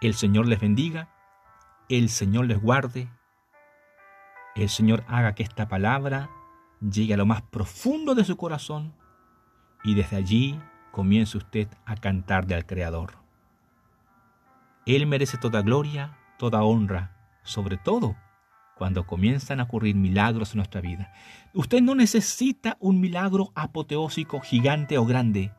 El 0.00 0.14
Señor 0.14 0.48
les 0.48 0.60
bendiga, 0.60 1.08
el 1.88 2.08
Señor 2.08 2.46
les 2.46 2.60
guarde, 2.60 3.08
el 4.54 4.68
Señor 4.68 5.04
haga 5.08 5.34
que 5.34 5.42
esta 5.42 5.68
palabra 5.68 6.28
llegue 6.80 7.14
a 7.14 7.16
lo 7.16 7.26
más 7.26 7.42
profundo 7.42 8.14
de 8.14 8.24
su 8.24 8.36
corazón 8.36 8.94
y 9.84 9.94
desde 9.94 10.16
allí 10.16 10.60
comience 10.90 11.38
usted 11.38 11.68
a 11.86 11.96
cantarle 11.96 12.54
al 12.54 12.66
Creador. 12.66 13.21
Él 14.86 15.06
merece 15.06 15.38
toda 15.38 15.62
gloria, 15.62 16.18
toda 16.38 16.62
honra, 16.62 17.16
sobre 17.42 17.76
todo 17.76 18.16
cuando 18.76 19.06
comienzan 19.06 19.60
a 19.60 19.64
ocurrir 19.64 19.94
milagros 19.94 20.52
en 20.52 20.56
nuestra 20.56 20.80
vida. 20.80 21.12
Usted 21.54 21.80
no 21.82 21.94
necesita 21.94 22.76
un 22.80 23.00
milagro 23.00 23.52
apoteósico, 23.54 24.40
gigante 24.40 24.98
o 24.98 25.04
grande. 25.04 25.52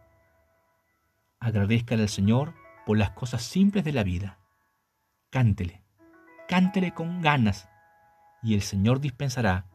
Agradezcale 1.40 2.02
al 2.02 2.10
Señor 2.10 2.54
por 2.86 2.98
las 2.98 3.12
cosas 3.12 3.42
simples 3.42 3.86
de 3.86 3.94
la 3.94 4.04
vida. 4.04 4.40
Cántele, 5.30 5.84
cántele 6.50 6.94
con 6.94 7.22
ganas 7.22 7.70
y 8.42 8.56
el 8.56 8.62
Señor 8.62 9.00
dispensará 9.00 9.68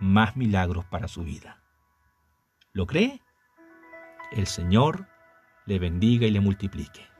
más 0.00 0.36
milagros 0.36 0.84
para 0.86 1.06
su 1.06 1.22
vida. 1.22 1.62
¿Lo 2.72 2.86
cree? 2.86 3.22
El 4.32 4.48
Señor 4.48 5.06
le 5.64 5.78
bendiga 5.78 6.26
y 6.26 6.32
le 6.32 6.40
multiplique. 6.40 7.15